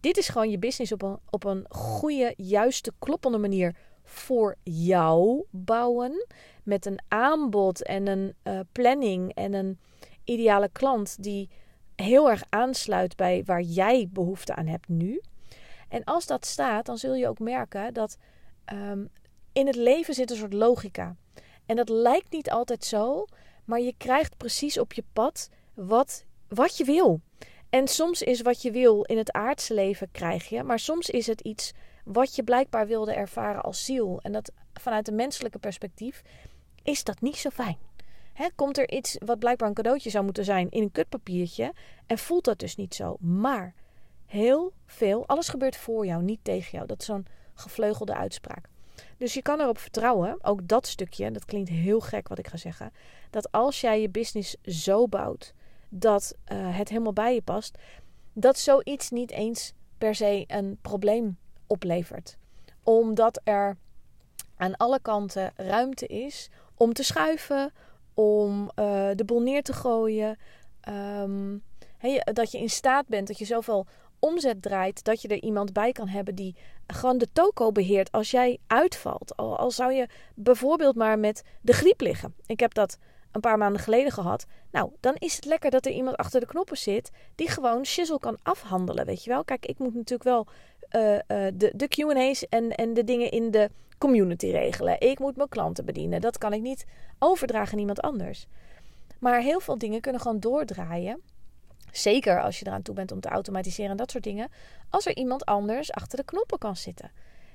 dit 0.00 0.16
is 0.16 0.28
gewoon 0.28 0.50
je 0.50 0.58
business 0.58 0.92
op 0.92 1.02
een, 1.02 1.18
op 1.30 1.44
een 1.44 1.64
goede, 1.68 2.34
juiste, 2.36 2.92
kloppende 2.98 3.38
manier 3.38 3.76
voor 4.04 4.56
jou 4.62 5.44
bouwen. 5.50 6.26
Met 6.62 6.86
een 6.86 6.98
aanbod 7.08 7.82
en 7.82 8.06
een 8.06 8.34
uh, 8.44 8.60
planning 8.72 9.34
en 9.34 9.52
een 9.52 9.78
ideale 10.24 10.68
klant 10.72 11.22
die 11.22 11.48
heel 11.96 12.30
erg 12.30 12.42
aansluit 12.48 13.16
bij 13.16 13.42
waar 13.44 13.62
jij 13.62 14.08
behoefte 14.12 14.54
aan 14.54 14.66
hebt 14.66 14.88
nu. 14.88 15.20
En 15.90 16.04
als 16.04 16.26
dat 16.26 16.46
staat, 16.46 16.86
dan 16.86 16.98
zul 16.98 17.14
je 17.14 17.28
ook 17.28 17.38
merken 17.38 17.94
dat 17.94 18.16
um, 18.72 19.10
in 19.52 19.66
het 19.66 19.76
leven 19.76 20.14
zit 20.14 20.30
een 20.30 20.36
soort 20.36 20.52
logica. 20.52 21.16
En 21.66 21.76
dat 21.76 21.88
lijkt 21.88 22.32
niet 22.32 22.50
altijd 22.50 22.84
zo, 22.84 23.26
maar 23.64 23.80
je 23.80 23.94
krijgt 23.96 24.36
precies 24.36 24.78
op 24.78 24.92
je 24.92 25.04
pad 25.12 25.48
wat, 25.74 26.24
wat 26.48 26.76
je 26.76 26.84
wil. 26.84 27.20
En 27.70 27.88
soms 27.88 28.22
is 28.22 28.40
wat 28.40 28.62
je 28.62 28.70
wil 28.70 29.02
in 29.02 29.18
het 29.18 29.32
aardse 29.32 29.74
leven 29.74 30.08
krijg 30.12 30.48
je, 30.48 30.62
maar 30.62 30.78
soms 30.78 31.10
is 31.10 31.26
het 31.26 31.40
iets 31.40 31.72
wat 32.04 32.34
je 32.34 32.42
blijkbaar 32.42 32.86
wilde 32.86 33.12
ervaren 33.12 33.62
als 33.62 33.84
ziel. 33.84 34.18
En 34.22 34.32
dat 34.32 34.52
vanuit 34.72 35.08
een 35.08 35.14
menselijke 35.14 35.58
perspectief 35.58 36.22
is 36.82 37.04
dat 37.04 37.20
niet 37.20 37.36
zo 37.36 37.50
fijn. 37.50 37.78
komt 38.54 38.78
er 38.78 38.90
iets 38.90 39.16
wat 39.24 39.38
blijkbaar 39.38 39.68
een 39.68 39.74
cadeautje 39.74 40.10
zou 40.10 40.24
moeten 40.24 40.44
zijn 40.44 40.70
in 40.70 40.82
een 40.82 40.92
kutpapiertje 40.92 41.72
en 42.06 42.18
voelt 42.18 42.44
dat 42.44 42.58
dus 42.58 42.76
niet 42.76 42.94
zo. 42.94 43.16
Maar 43.20 43.74
heel 44.30 44.72
veel. 44.86 45.26
Alles 45.26 45.48
gebeurt 45.48 45.76
voor 45.76 46.06
jou, 46.06 46.22
niet 46.22 46.38
tegen 46.42 46.70
jou. 46.70 46.86
Dat 46.86 47.00
is 47.00 47.06
zo'n 47.06 47.26
gevleugelde 47.54 48.14
uitspraak. 48.14 48.68
Dus 49.16 49.34
je 49.34 49.42
kan 49.42 49.60
erop 49.60 49.78
vertrouwen, 49.78 50.38
ook 50.42 50.68
dat 50.68 50.86
stukje, 50.86 51.30
dat 51.30 51.44
klinkt 51.44 51.68
heel 51.68 52.00
gek 52.00 52.28
wat 52.28 52.38
ik 52.38 52.46
ga 52.46 52.56
zeggen, 52.56 52.92
dat 53.30 53.52
als 53.52 53.80
jij 53.80 54.00
je 54.00 54.08
business 54.08 54.56
zo 54.62 55.08
bouwt 55.08 55.54
dat 55.88 56.34
uh, 56.52 56.76
het 56.76 56.88
helemaal 56.88 57.12
bij 57.12 57.34
je 57.34 57.42
past, 57.42 57.78
dat 58.32 58.58
zoiets 58.58 59.10
niet 59.10 59.30
eens 59.30 59.72
per 59.98 60.14
se 60.14 60.44
een 60.46 60.78
probleem 60.82 61.38
oplevert. 61.66 62.36
Omdat 62.82 63.40
er 63.44 63.76
aan 64.56 64.76
alle 64.76 65.00
kanten 65.00 65.52
ruimte 65.56 66.06
is 66.06 66.50
om 66.74 66.92
te 66.92 67.02
schuiven, 67.02 67.72
om 68.14 68.62
uh, 68.62 69.10
de 69.14 69.24
boel 69.24 69.40
neer 69.40 69.62
te 69.62 69.72
gooien. 69.72 70.38
Um, 70.88 71.62
dat 72.24 72.50
je 72.52 72.58
in 72.58 72.70
staat 72.70 73.06
bent, 73.06 73.26
dat 73.26 73.38
je 73.38 73.44
zoveel 73.44 73.86
omzet 74.20 74.62
draait, 74.62 75.04
dat 75.04 75.22
je 75.22 75.28
er 75.28 75.42
iemand 75.42 75.72
bij 75.72 75.92
kan 75.92 76.08
hebben 76.08 76.34
die 76.34 76.56
gewoon 76.86 77.18
de 77.18 77.28
toko 77.32 77.72
beheert 77.72 78.12
als 78.12 78.30
jij 78.30 78.58
uitvalt. 78.66 79.36
Al, 79.36 79.58
al 79.58 79.70
zou 79.70 79.92
je 79.92 80.08
bijvoorbeeld 80.34 80.96
maar 80.96 81.18
met 81.18 81.42
de 81.60 81.72
griep 81.72 82.00
liggen. 82.00 82.34
Ik 82.46 82.60
heb 82.60 82.74
dat 82.74 82.98
een 83.32 83.40
paar 83.40 83.58
maanden 83.58 83.82
geleden 83.82 84.12
gehad. 84.12 84.46
Nou, 84.70 84.90
dan 85.00 85.14
is 85.14 85.36
het 85.36 85.44
lekker 85.44 85.70
dat 85.70 85.86
er 85.86 85.92
iemand 85.92 86.16
achter 86.16 86.40
de 86.40 86.46
knoppen 86.46 86.78
zit 86.78 87.10
die 87.34 87.50
gewoon 87.50 87.86
shizzle 87.86 88.18
kan 88.18 88.38
afhandelen, 88.42 89.06
weet 89.06 89.24
je 89.24 89.30
wel. 89.30 89.44
Kijk, 89.44 89.66
ik 89.66 89.78
moet 89.78 89.94
natuurlijk 89.94 90.22
wel 90.22 90.46
uh, 90.96 91.12
uh, 91.12 91.18
de, 91.54 91.72
de 91.74 91.88
Q&A's 91.88 92.48
en, 92.48 92.70
en 92.70 92.94
de 92.94 93.04
dingen 93.04 93.30
in 93.30 93.50
de 93.50 93.70
community 93.98 94.46
regelen. 94.46 95.00
Ik 95.00 95.18
moet 95.18 95.36
mijn 95.36 95.48
klanten 95.48 95.84
bedienen. 95.84 96.20
Dat 96.20 96.38
kan 96.38 96.52
ik 96.52 96.60
niet 96.60 96.86
overdragen 97.18 97.72
aan 97.72 97.78
iemand 97.78 98.00
anders. 98.00 98.46
Maar 99.18 99.40
heel 99.40 99.60
veel 99.60 99.78
dingen 99.78 100.00
kunnen 100.00 100.20
gewoon 100.20 100.40
doordraaien 100.40 101.22
Zeker 101.92 102.42
als 102.42 102.58
je 102.58 102.66
eraan 102.66 102.82
toe 102.82 102.94
bent 102.94 103.12
om 103.12 103.20
te 103.20 103.28
automatiseren 103.28 103.90
en 103.90 103.96
dat 103.96 104.10
soort 104.10 104.24
dingen. 104.24 104.48
Als 104.90 105.06
er 105.06 105.16
iemand 105.16 105.44
anders 105.44 105.92
achter 105.92 106.18
de 106.18 106.24
knoppen 106.24 106.58
kan 106.58 106.76
zitten. 106.76 107.10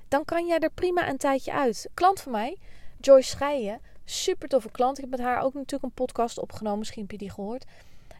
Dan 0.08 0.24
kan 0.24 0.46
jij 0.46 0.58
er 0.58 0.70
prima 0.70 1.08
een 1.08 1.16
tijdje 1.16 1.52
uit. 1.52 1.88
Klant 1.94 2.20
van 2.20 2.32
mij, 2.32 2.56
Joyce 3.00 3.28
Scheijen. 3.28 3.80
Super 4.04 4.48
toffe 4.48 4.70
klant. 4.70 4.96
Ik 4.96 5.02
heb 5.02 5.10
met 5.10 5.20
haar 5.20 5.42
ook 5.42 5.54
natuurlijk 5.54 5.82
een 5.82 6.04
podcast 6.04 6.38
opgenomen. 6.38 6.78
Misschien 6.78 7.02
heb 7.02 7.10
je 7.10 7.18
die 7.18 7.30
gehoord. 7.30 7.64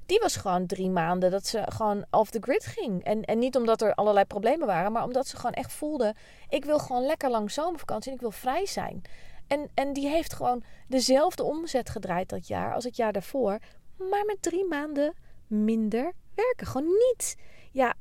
Die 0.07 0.19
was 0.19 0.37
gewoon 0.37 0.67
drie 0.67 0.91
maanden 0.91 1.31
dat 1.31 1.47
ze 1.47 1.63
gewoon 1.69 2.05
off 2.11 2.31
the 2.31 2.39
grid 2.41 2.67
ging. 2.67 3.05
En, 3.05 3.25
en 3.25 3.39
niet 3.39 3.57
omdat 3.57 3.83
er 3.83 3.95
allerlei 3.95 4.25
problemen 4.25 4.67
waren, 4.67 4.93
maar 4.93 5.05
omdat 5.05 5.27
ze 5.27 5.37
gewoon 5.37 5.53
echt 5.53 5.73
voelde: 5.73 6.15
ik 6.49 6.65
wil 6.65 6.79
gewoon 6.79 7.07
lekker 7.07 7.31
lang 7.31 7.51
zomervakantie 7.51 8.11
en 8.11 8.17
ik 8.17 8.23
wil 8.23 8.31
vrij 8.31 8.67
zijn. 8.67 9.03
En, 9.47 9.69
en 9.75 9.93
die 9.93 10.09
heeft 10.09 10.33
gewoon 10.33 10.63
dezelfde 10.89 11.43
omzet 11.43 11.91
gedraaid 11.91 12.29
dat 12.29 12.47
jaar 12.47 12.75
als 12.75 12.85
het 12.85 12.97
jaar 12.97 13.13
daarvoor 13.13 13.59
maar 13.97 14.25
met 14.25 14.43
drie 14.43 14.65
maanden 14.65 15.15
minder 15.47 16.13
werken. 16.35 16.67
Gewoon 16.67 16.87
niet. 16.87 17.37
Ja, 17.73 17.95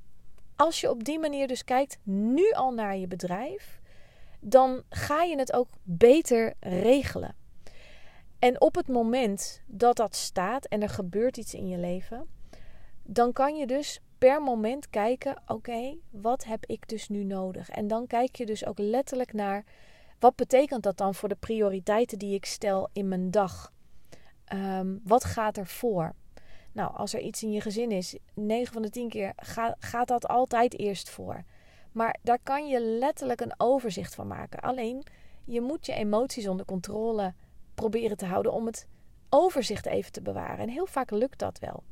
als 0.55 0.81
je 0.81 0.89
op 0.89 1.03
die 1.03 1.19
manier 1.19 1.47
dus 1.47 1.63
kijkt 1.63 1.97
nu 2.03 2.51
al 2.51 2.71
naar 2.71 2.97
je 2.97 3.07
bedrijf, 3.07 3.79
dan 4.39 4.83
ga 4.89 5.23
je 5.23 5.37
het 5.37 5.53
ook 5.53 5.67
beter 5.83 6.53
regelen. 6.59 7.35
En 8.39 8.61
op 8.61 8.75
het 8.75 8.87
moment 8.87 9.61
dat 9.65 9.95
dat 9.95 10.15
staat 10.15 10.65
en 10.65 10.81
er 10.81 10.89
gebeurt 10.89 11.37
iets 11.37 11.53
in 11.53 11.67
je 11.67 11.77
leven, 11.77 12.27
dan 13.03 13.33
kan 13.33 13.55
je 13.55 13.67
dus 13.67 13.99
per 14.17 14.41
moment 14.41 14.89
kijken: 14.89 15.41
oké, 15.47 15.97
wat 16.09 16.43
heb 16.43 16.65
ik 16.65 16.87
dus 16.87 17.09
nu 17.09 17.23
nodig? 17.23 17.69
En 17.69 17.87
dan 17.87 18.07
kijk 18.07 18.35
je 18.35 18.45
dus 18.45 18.65
ook 18.65 18.79
letterlijk 18.79 19.33
naar 19.33 19.63
wat 20.19 20.35
betekent 20.35 20.83
dat 20.83 20.97
dan 20.97 21.15
voor 21.15 21.29
de 21.29 21.35
prioriteiten 21.35 22.19
die 22.19 22.33
ik 22.33 22.45
stel 22.45 22.89
in 22.93 23.07
mijn 23.07 23.31
dag? 23.31 23.73
Um, 24.53 25.01
wat 25.03 25.23
gaat 25.23 25.57
er 25.57 25.67
voor? 25.67 26.13
Nou, 26.75 26.95
als 26.95 27.13
er 27.13 27.19
iets 27.19 27.43
in 27.43 27.51
je 27.51 27.61
gezin 27.61 27.91
is, 27.91 28.17
9 28.33 28.73
van 28.73 28.81
de 28.81 28.89
10 28.89 29.09
keer 29.09 29.33
gaat 29.79 30.07
dat 30.07 30.27
altijd 30.27 30.79
eerst 30.79 31.09
voor. 31.09 31.43
Maar 31.91 32.17
daar 32.21 32.39
kan 32.43 32.67
je 32.67 32.81
letterlijk 32.81 33.41
een 33.41 33.53
overzicht 33.57 34.15
van 34.15 34.27
maken. 34.27 34.59
Alleen 34.59 35.03
je 35.45 35.61
moet 35.61 35.85
je 35.85 35.93
emoties 35.93 36.47
onder 36.47 36.65
controle 36.65 37.33
proberen 37.75 38.17
te 38.17 38.25
houden 38.25 38.53
om 38.53 38.65
het 38.65 38.87
overzicht 39.29 39.85
even 39.85 40.11
te 40.11 40.21
bewaren. 40.21 40.59
En 40.59 40.69
heel 40.69 40.85
vaak 40.85 41.11
lukt 41.11 41.39
dat 41.39 41.59
wel. 41.59 41.83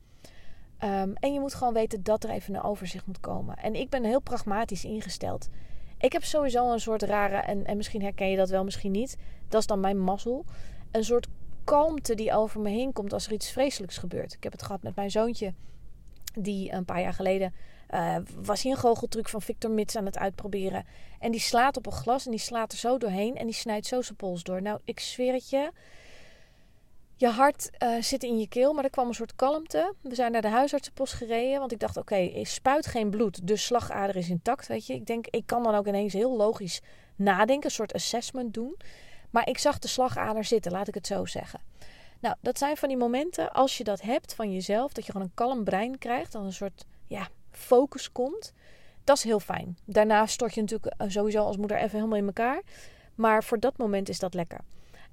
Ehm, 0.77 1.13
en 1.13 1.33
je 1.33 1.39
moet 1.39 1.53
gewoon 1.53 1.73
weten 1.73 2.03
dat 2.03 2.23
er 2.23 2.29
even 2.29 2.55
een 2.55 2.63
overzicht 2.63 3.05
moet 3.05 3.19
komen. 3.19 3.55
En 3.55 3.75
ik 3.75 3.89
ben 3.89 4.03
heel 4.03 4.21
pragmatisch 4.21 4.85
ingesteld. 4.85 5.49
Ik 5.97 6.13
heb 6.13 6.23
sowieso 6.23 6.71
een 6.71 6.79
soort 6.79 7.03
rare, 7.03 7.37
en, 7.37 7.65
en 7.65 7.77
misschien 7.77 8.01
herken 8.01 8.29
je 8.29 8.37
dat 8.37 8.49
wel, 8.49 8.63
misschien 8.63 8.91
niet. 8.91 9.17
Dat 9.47 9.61
is 9.61 9.67
dan 9.67 9.79
mijn 9.79 9.99
mazzel. 9.99 10.45
Een 10.91 11.03
soort 11.03 11.27
kalmte 11.63 12.15
die 12.15 12.33
over 12.33 12.59
me 12.59 12.69
heen 12.69 12.93
komt 12.93 13.13
als 13.13 13.25
er 13.25 13.33
iets 13.33 13.51
vreselijks 13.51 13.97
gebeurt. 13.97 14.33
Ik 14.33 14.43
heb 14.43 14.51
het 14.51 14.63
gehad 14.63 14.83
met 14.83 14.95
mijn 14.95 15.11
zoontje, 15.11 15.53
die 16.33 16.71
een 16.71 16.85
paar 16.85 17.01
jaar 17.01 17.13
geleden 17.13 17.53
uh, 17.93 18.15
was 18.41 18.63
hij 18.63 18.71
een 18.71 18.77
goocheltruc 18.77 19.29
van 19.29 19.41
Victor 19.41 19.71
Mits 19.71 19.95
aan 19.95 20.05
het 20.05 20.17
uitproberen. 20.17 20.85
En 21.19 21.31
die 21.31 21.39
slaat 21.39 21.77
op 21.77 21.85
een 21.85 21.91
glas 21.91 22.25
en 22.25 22.31
die 22.31 22.39
slaat 22.39 22.71
er 22.71 22.77
zo 22.77 22.97
doorheen 22.97 23.35
en 23.35 23.45
die 23.45 23.55
snijdt 23.55 23.85
zo 23.85 24.01
zijn 24.01 24.17
pols 24.17 24.43
door. 24.43 24.61
Nou, 24.61 24.79
ik 24.83 24.99
zweer 24.99 25.33
het 25.33 25.49
je. 25.49 25.71
Je 27.15 27.27
hart 27.27 27.69
uh, 27.83 28.01
zit 28.01 28.23
in 28.23 28.39
je 28.39 28.47
keel, 28.47 28.73
maar 28.73 28.83
er 28.83 28.89
kwam 28.89 29.07
een 29.07 29.13
soort 29.13 29.35
kalmte. 29.35 29.93
We 30.01 30.15
zijn 30.15 30.31
naar 30.31 30.41
de 30.41 30.47
huisartsenpost 30.47 31.13
gereden, 31.13 31.59
want 31.59 31.71
ik 31.71 31.79
dacht, 31.79 31.97
oké, 31.97 32.13
okay, 32.13 32.43
spuit 32.43 32.85
geen 32.85 33.09
bloed, 33.09 33.47
de 33.47 33.55
slagader 33.55 34.15
is 34.15 34.29
intact, 34.29 34.67
weet 34.67 34.85
je. 34.85 34.93
Ik 34.93 35.05
denk, 35.05 35.27
ik 35.27 35.45
kan 35.45 35.63
dan 35.63 35.75
ook 35.75 35.87
ineens 35.87 36.13
heel 36.13 36.35
logisch 36.35 36.81
nadenken, 37.15 37.65
een 37.65 37.71
soort 37.71 37.93
assessment 37.93 38.53
doen. 38.53 38.75
Maar 39.33 39.47
ik 39.47 39.57
zag 39.57 39.79
de 39.79 39.87
slagader 39.87 40.43
zitten, 40.43 40.71
laat 40.71 40.87
ik 40.87 40.93
het 40.93 41.07
zo 41.07 41.25
zeggen. 41.25 41.61
Nou, 42.19 42.35
dat 42.41 42.57
zijn 42.57 42.77
van 42.77 42.89
die 42.89 42.97
momenten, 42.97 43.51
als 43.51 43.77
je 43.77 43.83
dat 43.83 44.01
hebt 44.01 44.33
van 44.33 44.53
jezelf, 44.53 44.93
dat 44.93 45.05
je 45.05 45.11
gewoon 45.11 45.27
een 45.27 45.33
kalm 45.33 45.63
brein 45.63 45.97
krijgt, 45.97 46.31
dan 46.31 46.45
een 46.45 46.53
soort, 46.53 46.85
ja, 47.07 47.27
focus 47.51 48.11
komt. 48.11 48.53
Dat 49.03 49.17
is 49.17 49.23
heel 49.23 49.39
fijn. 49.39 49.77
Daarna 49.85 50.25
stort 50.25 50.53
je 50.53 50.61
natuurlijk 50.61 50.95
eh, 50.97 51.09
sowieso 51.09 51.43
als 51.43 51.57
moeder 51.57 51.77
even 51.77 51.97
helemaal 51.97 52.17
in 52.17 52.25
elkaar. 52.25 52.61
Maar 53.15 53.43
voor 53.43 53.59
dat 53.59 53.77
moment 53.77 54.09
is 54.09 54.19
dat 54.19 54.33
lekker. 54.33 54.59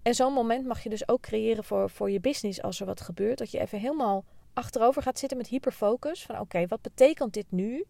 En 0.03 0.15
zo'n 0.15 0.33
moment 0.33 0.67
mag 0.67 0.83
je 0.83 0.89
dus 0.89 1.09
ook 1.09 1.21
creëren 1.21 1.65
voor, 1.65 1.91
voor 1.91 2.11
je 2.11 2.21
business 2.21 2.63
als 2.63 2.81
er 2.81 2.87
wat 2.87 3.01
gebeurt. 3.01 3.39
Dat 3.39 3.51
je 3.51 3.61
even 3.61 3.79
helemaal 3.79 4.25
achterover 4.53 5.03
gaat 5.03 5.19
zitten 5.19 5.39
met 5.39 5.47
hyperfocus. 5.47 6.23
Van 6.23 6.41
oké, 6.41 6.67
wat 6.67 6.83
betekent 6.83 7.33
dit 7.33 7.51
nu 7.51 7.85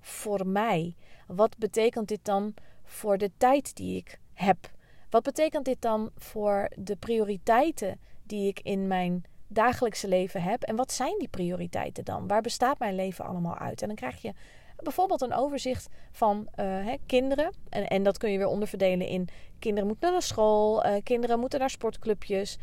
voor 0.00 0.46
mij? 0.46 0.94
Wat 1.26 1.58
betekent 1.58 2.08
dit 2.08 2.20
dan 2.24 2.54
voor 2.84 3.18
de 3.18 3.30
tijd 3.36 3.76
die 3.76 3.96
ik 3.96 4.20
heb? 4.32 4.74
Wat 5.16 5.24
betekent 5.24 5.64
dit 5.64 5.82
dan 5.82 6.10
voor 6.16 6.70
de 6.74 6.96
prioriteiten 6.96 8.00
die 8.22 8.48
ik 8.48 8.60
in 8.60 8.86
mijn 8.86 9.24
dagelijkse 9.46 10.08
leven 10.08 10.42
heb. 10.42 10.62
En 10.62 10.76
wat 10.76 10.92
zijn 10.92 11.18
die 11.18 11.28
prioriteiten 11.28 12.04
dan? 12.04 12.26
Waar 12.26 12.40
bestaat 12.40 12.78
mijn 12.78 12.94
leven 12.94 13.24
allemaal 13.24 13.58
uit? 13.58 13.82
En 13.82 13.86
dan 13.86 13.96
krijg 13.96 14.22
je 14.22 14.32
bijvoorbeeld 14.76 15.20
een 15.20 15.34
overzicht 15.34 15.88
van 16.12 16.38
uh, 16.38 16.46
hè, 16.64 16.94
kinderen. 17.06 17.52
En, 17.68 17.86
en 17.88 18.02
dat 18.02 18.18
kun 18.18 18.30
je 18.30 18.38
weer 18.38 18.46
onderverdelen 18.46 19.06
in 19.06 19.28
kinderen 19.58 19.88
moeten 19.88 20.12
naar 20.12 20.22
school, 20.22 20.86
uh, 20.86 20.92
kinderen 21.02 21.40
moeten 21.40 21.60
naar 21.60 21.70
sportclubjes. 21.70 22.58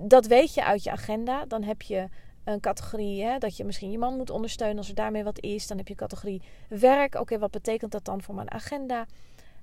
Dat 0.00 0.26
weet 0.26 0.54
je 0.54 0.64
uit 0.64 0.82
je 0.82 0.90
agenda. 0.90 1.44
Dan 1.44 1.62
heb 1.62 1.82
je 1.82 2.08
een 2.44 2.60
categorie 2.60 3.24
hè, 3.24 3.38
dat 3.38 3.56
je 3.56 3.64
misschien 3.64 3.90
je 3.90 3.98
man 3.98 4.16
moet 4.16 4.30
ondersteunen 4.30 4.78
als 4.78 4.88
er 4.88 4.94
daarmee 4.94 5.24
wat 5.24 5.40
is. 5.40 5.66
Dan 5.66 5.76
heb 5.76 5.88
je 5.88 5.94
categorie 5.94 6.42
werk. 6.68 7.14
Oké, 7.14 7.38
wat 7.38 7.50
betekent 7.50 7.92
dat 7.92 8.04
dan 8.04 8.22
voor 8.22 8.34
mijn 8.34 8.50
agenda? 8.50 9.06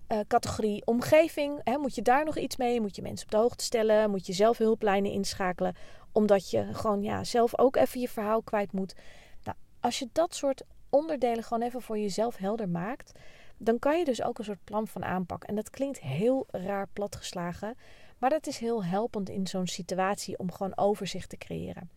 Uh, 0.08 0.20
categorie 0.28 0.86
omgeving. 0.86 1.62
Hè, 1.63 1.78
moet 1.78 1.96
je 1.96 2.02
daar 2.02 2.26
nog 2.26 2.38
iets 2.38 2.58
mee? 2.58 2.82
Moet 2.82 2.96
je 2.96 3.02
mensen 3.02 3.26
op 3.26 3.32
de 3.32 3.38
hoogte 3.38 3.63
stellen? 3.63 4.10
Moet 4.10 4.26
je 4.26 4.34
zelf 4.34 4.58
hulplijnen 4.58 5.12
inschakelen? 5.12 5.76
Omdat 6.12 6.50
je 6.50 6.74
gewoon 6.74 7.02
ja, 7.04 7.24
zelf 7.24 7.60
ook 7.60 7.76
even 7.76 8.00
je 8.00 8.10
verhaal 8.10 8.42
kwijt 8.42 8.72
moet. 8.72 8.96
Nou, 9.44 9.58
als 9.80 10.00
je 10.00 10.10
dat 10.12 10.36
soort 10.36 10.63
onderdelen 10.89 11.44
gewoon 11.44 11.63
even 11.63 11.82
voor 11.82 11.98
jezelf 11.98 12.38
helder 12.38 12.70
maakt, 12.70 13.12
dan 13.58 13.80
kan 13.80 13.98
je 13.98 14.06
dus 14.06 14.24
ook 14.24 14.38
een 14.38 14.44
soort 14.44 14.63
plan 14.63 14.88
van 14.88 15.04
aanpak. 15.04 15.44
En 15.44 15.56
dat 15.56 15.70
klinkt 15.70 16.00
heel 16.00 16.46
raar 16.52 16.88
platgeslagen, 16.94 17.78
maar 18.18 18.30
dat 18.30 18.48
is 18.48 18.58
heel 18.58 18.86
helpend 18.86 19.30
in 19.30 19.48
zo'n 19.48 19.68
situatie 19.68 20.38
om 20.38 20.52
gewoon 20.52 20.78
overzicht 20.78 21.30
te 21.30 21.38
creëren. 21.38 21.89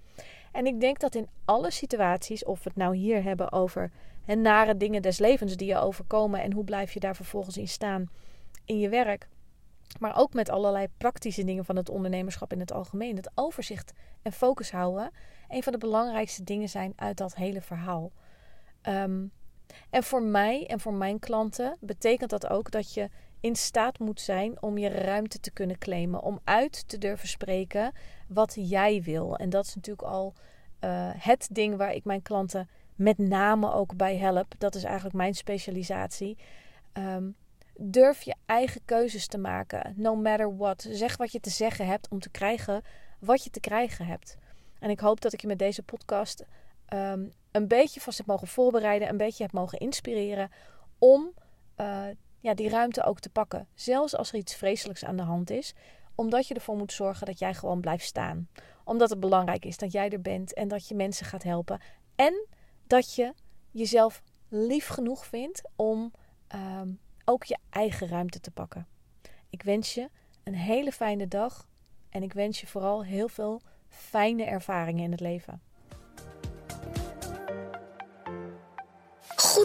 En 0.56 0.66
ik 0.66 0.80
denk 0.80 0.98
dat 0.98 1.14
in 1.14 1.28
alle 1.44 1.70
situaties, 1.70 2.44
of 2.44 2.62
we 2.62 2.68
het 2.68 2.78
nou 2.78 2.96
hier 2.96 3.22
hebben 3.22 3.52
over 3.52 3.90
nare 4.24 4.76
dingen 4.76 5.02
des 5.02 5.18
levens 5.18 5.56
die 5.56 5.68
je 5.68 5.78
overkomen 5.78 6.42
en 6.42 6.52
hoe 6.52 6.64
blijf 6.64 6.92
je 6.92 7.00
daar 7.00 7.16
vervolgens 7.16 7.56
in 7.56 7.68
staan 7.68 8.10
in 8.64 8.78
je 8.78 8.88
werk, 8.88 9.28
maar 9.98 10.18
ook 10.18 10.32
met 10.32 10.50
allerlei 10.50 10.86
praktische 10.98 11.44
dingen 11.44 11.64
van 11.64 11.76
het 11.76 11.88
ondernemerschap 11.88 12.52
in 12.52 12.60
het 12.60 12.72
algemeen. 12.72 13.16
Het 13.16 13.30
overzicht 13.34 13.92
en 14.22 14.32
focus 14.32 14.70
houden. 14.70 15.10
Een 15.48 15.62
van 15.62 15.72
de 15.72 15.78
belangrijkste 15.78 16.44
dingen 16.44 16.68
zijn 16.68 16.92
uit 16.96 17.16
dat 17.16 17.34
hele 17.34 17.60
verhaal. 17.60 18.12
Um, 18.82 19.32
en 19.90 20.02
voor 20.02 20.22
mij 20.22 20.66
en 20.66 20.80
voor 20.80 20.94
mijn 20.94 21.18
klanten 21.18 21.76
betekent 21.80 22.30
dat 22.30 22.50
ook 22.50 22.70
dat 22.70 22.94
je 22.94 23.08
in 23.40 23.56
staat 23.56 23.98
moet 23.98 24.20
zijn 24.20 24.62
om 24.62 24.78
je 24.78 24.88
ruimte 24.88 25.40
te 25.40 25.50
kunnen 25.50 25.78
claimen. 25.78 26.22
Om 26.22 26.40
uit 26.44 26.88
te 26.88 26.98
durven 26.98 27.28
spreken 27.28 27.92
wat 28.28 28.54
jij 28.58 29.02
wil. 29.02 29.36
En 29.36 29.50
dat 29.50 29.66
is 29.66 29.74
natuurlijk 29.74 30.08
al 30.08 30.34
uh, 30.80 31.10
het 31.14 31.48
ding 31.52 31.76
waar 31.76 31.94
ik 31.94 32.04
mijn 32.04 32.22
klanten 32.22 32.68
met 32.94 33.18
name 33.18 33.72
ook 33.72 33.96
bij 33.96 34.16
help. 34.16 34.54
Dat 34.58 34.74
is 34.74 34.84
eigenlijk 34.84 35.14
mijn 35.14 35.34
specialisatie. 35.34 36.38
Um, 36.92 37.36
Durf 37.78 38.22
je 38.22 38.34
eigen 38.46 38.80
keuzes 38.84 39.26
te 39.26 39.38
maken, 39.38 39.92
no 39.96 40.14
matter 40.14 40.56
what. 40.56 40.86
Zeg 40.90 41.16
wat 41.16 41.32
je 41.32 41.40
te 41.40 41.50
zeggen 41.50 41.86
hebt 41.86 42.08
om 42.08 42.20
te 42.20 42.30
krijgen 42.30 42.82
wat 43.18 43.44
je 43.44 43.50
te 43.50 43.60
krijgen 43.60 44.06
hebt. 44.06 44.36
En 44.78 44.90
ik 44.90 45.00
hoop 45.00 45.20
dat 45.20 45.32
ik 45.32 45.40
je 45.40 45.46
met 45.46 45.58
deze 45.58 45.82
podcast 45.82 46.44
um, 46.88 47.32
een 47.50 47.68
beetje 47.68 48.00
vast 48.00 48.18
heb 48.18 48.26
mogen 48.26 48.48
voorbereiden, 48.48 49.08
een 49.08 49.16
beetje 49.16 49.42
heb 49.42 49.52
mogen 49.52 49.78
inspireren 49.78 50.50
om 50.98 51.32
uh, 51.80 52.04
ja, 52.46 52.54
die 52.54 52.68
ruimte 52.68 53.04
ook 53.04 53.20
te 53.20 53.30
pakken. 53.30 53.68
Zelfs 53.74 54.16
als 54.16 54.32
er 54.32 54.38
iets 54.38 54.54
vreselijks 54.54 55.04
aan 55.04 55.16
de 55.16 55.22
hand 55.22 55.50
is, 55.50 55.74
omdat 56.14 56.46
je 56.46 56.54
ervoor 56.54 56.76
moet 56.76 56.92
zorgen 56.92 57.26
dat 57.26 57.38
jij 57.38 57.54
gewoon 57.54 57.80
blijft 57.80 58.04
staan. 58.04 58.48
Omdat 58.84 59.10
het 59.10 59.20
belangrijk 59.20 59.64
is 59.64 59.76
dat 59.76 59.92
jij 59.92 60.10
er 60.10 60.20
bent 60.20 60.54
en 60.54 60.68
dat 60.68 60.88
je 60.88 60.94
mensen 60.94 61.26
gaat 61.26 61.42
helpen. 61.42 61.80
En 62.14 62.46
dat 62.86 63.14
je 63.14 63.34
jezelf 63.70 64.22
lief 64.48 64.86
genoeg 64.86 65.26
vindt 65.26 65.62
om 65.76 66.12
um, 66.54 66.98
ook 67.24 67.44
je 67.44 67.58
eigen 67.70 68.08
ruimte 68.08 68.40
te 68.40 68.50
pakken. 68.50 68.86
Ik 69.50 69.62
wens 69.62 69.94
je 69.94 70.10
een 70.44 70.54
hele 70.54 70.92
fijne 70.92 71.28
dag 71.28 71.68
en 72.10 72.22
ik 72.22 72.32
wens 72.32 72.60
je 72.60 72.66
vooral 72.66 73.04
heel 73.04 73.28
veel 73.28 73.60
fijne 73.88 74.44
ervaringen 74.44 75.04
in 75.04 75.10
het 75.10 75.20
leven. 75.20 75.62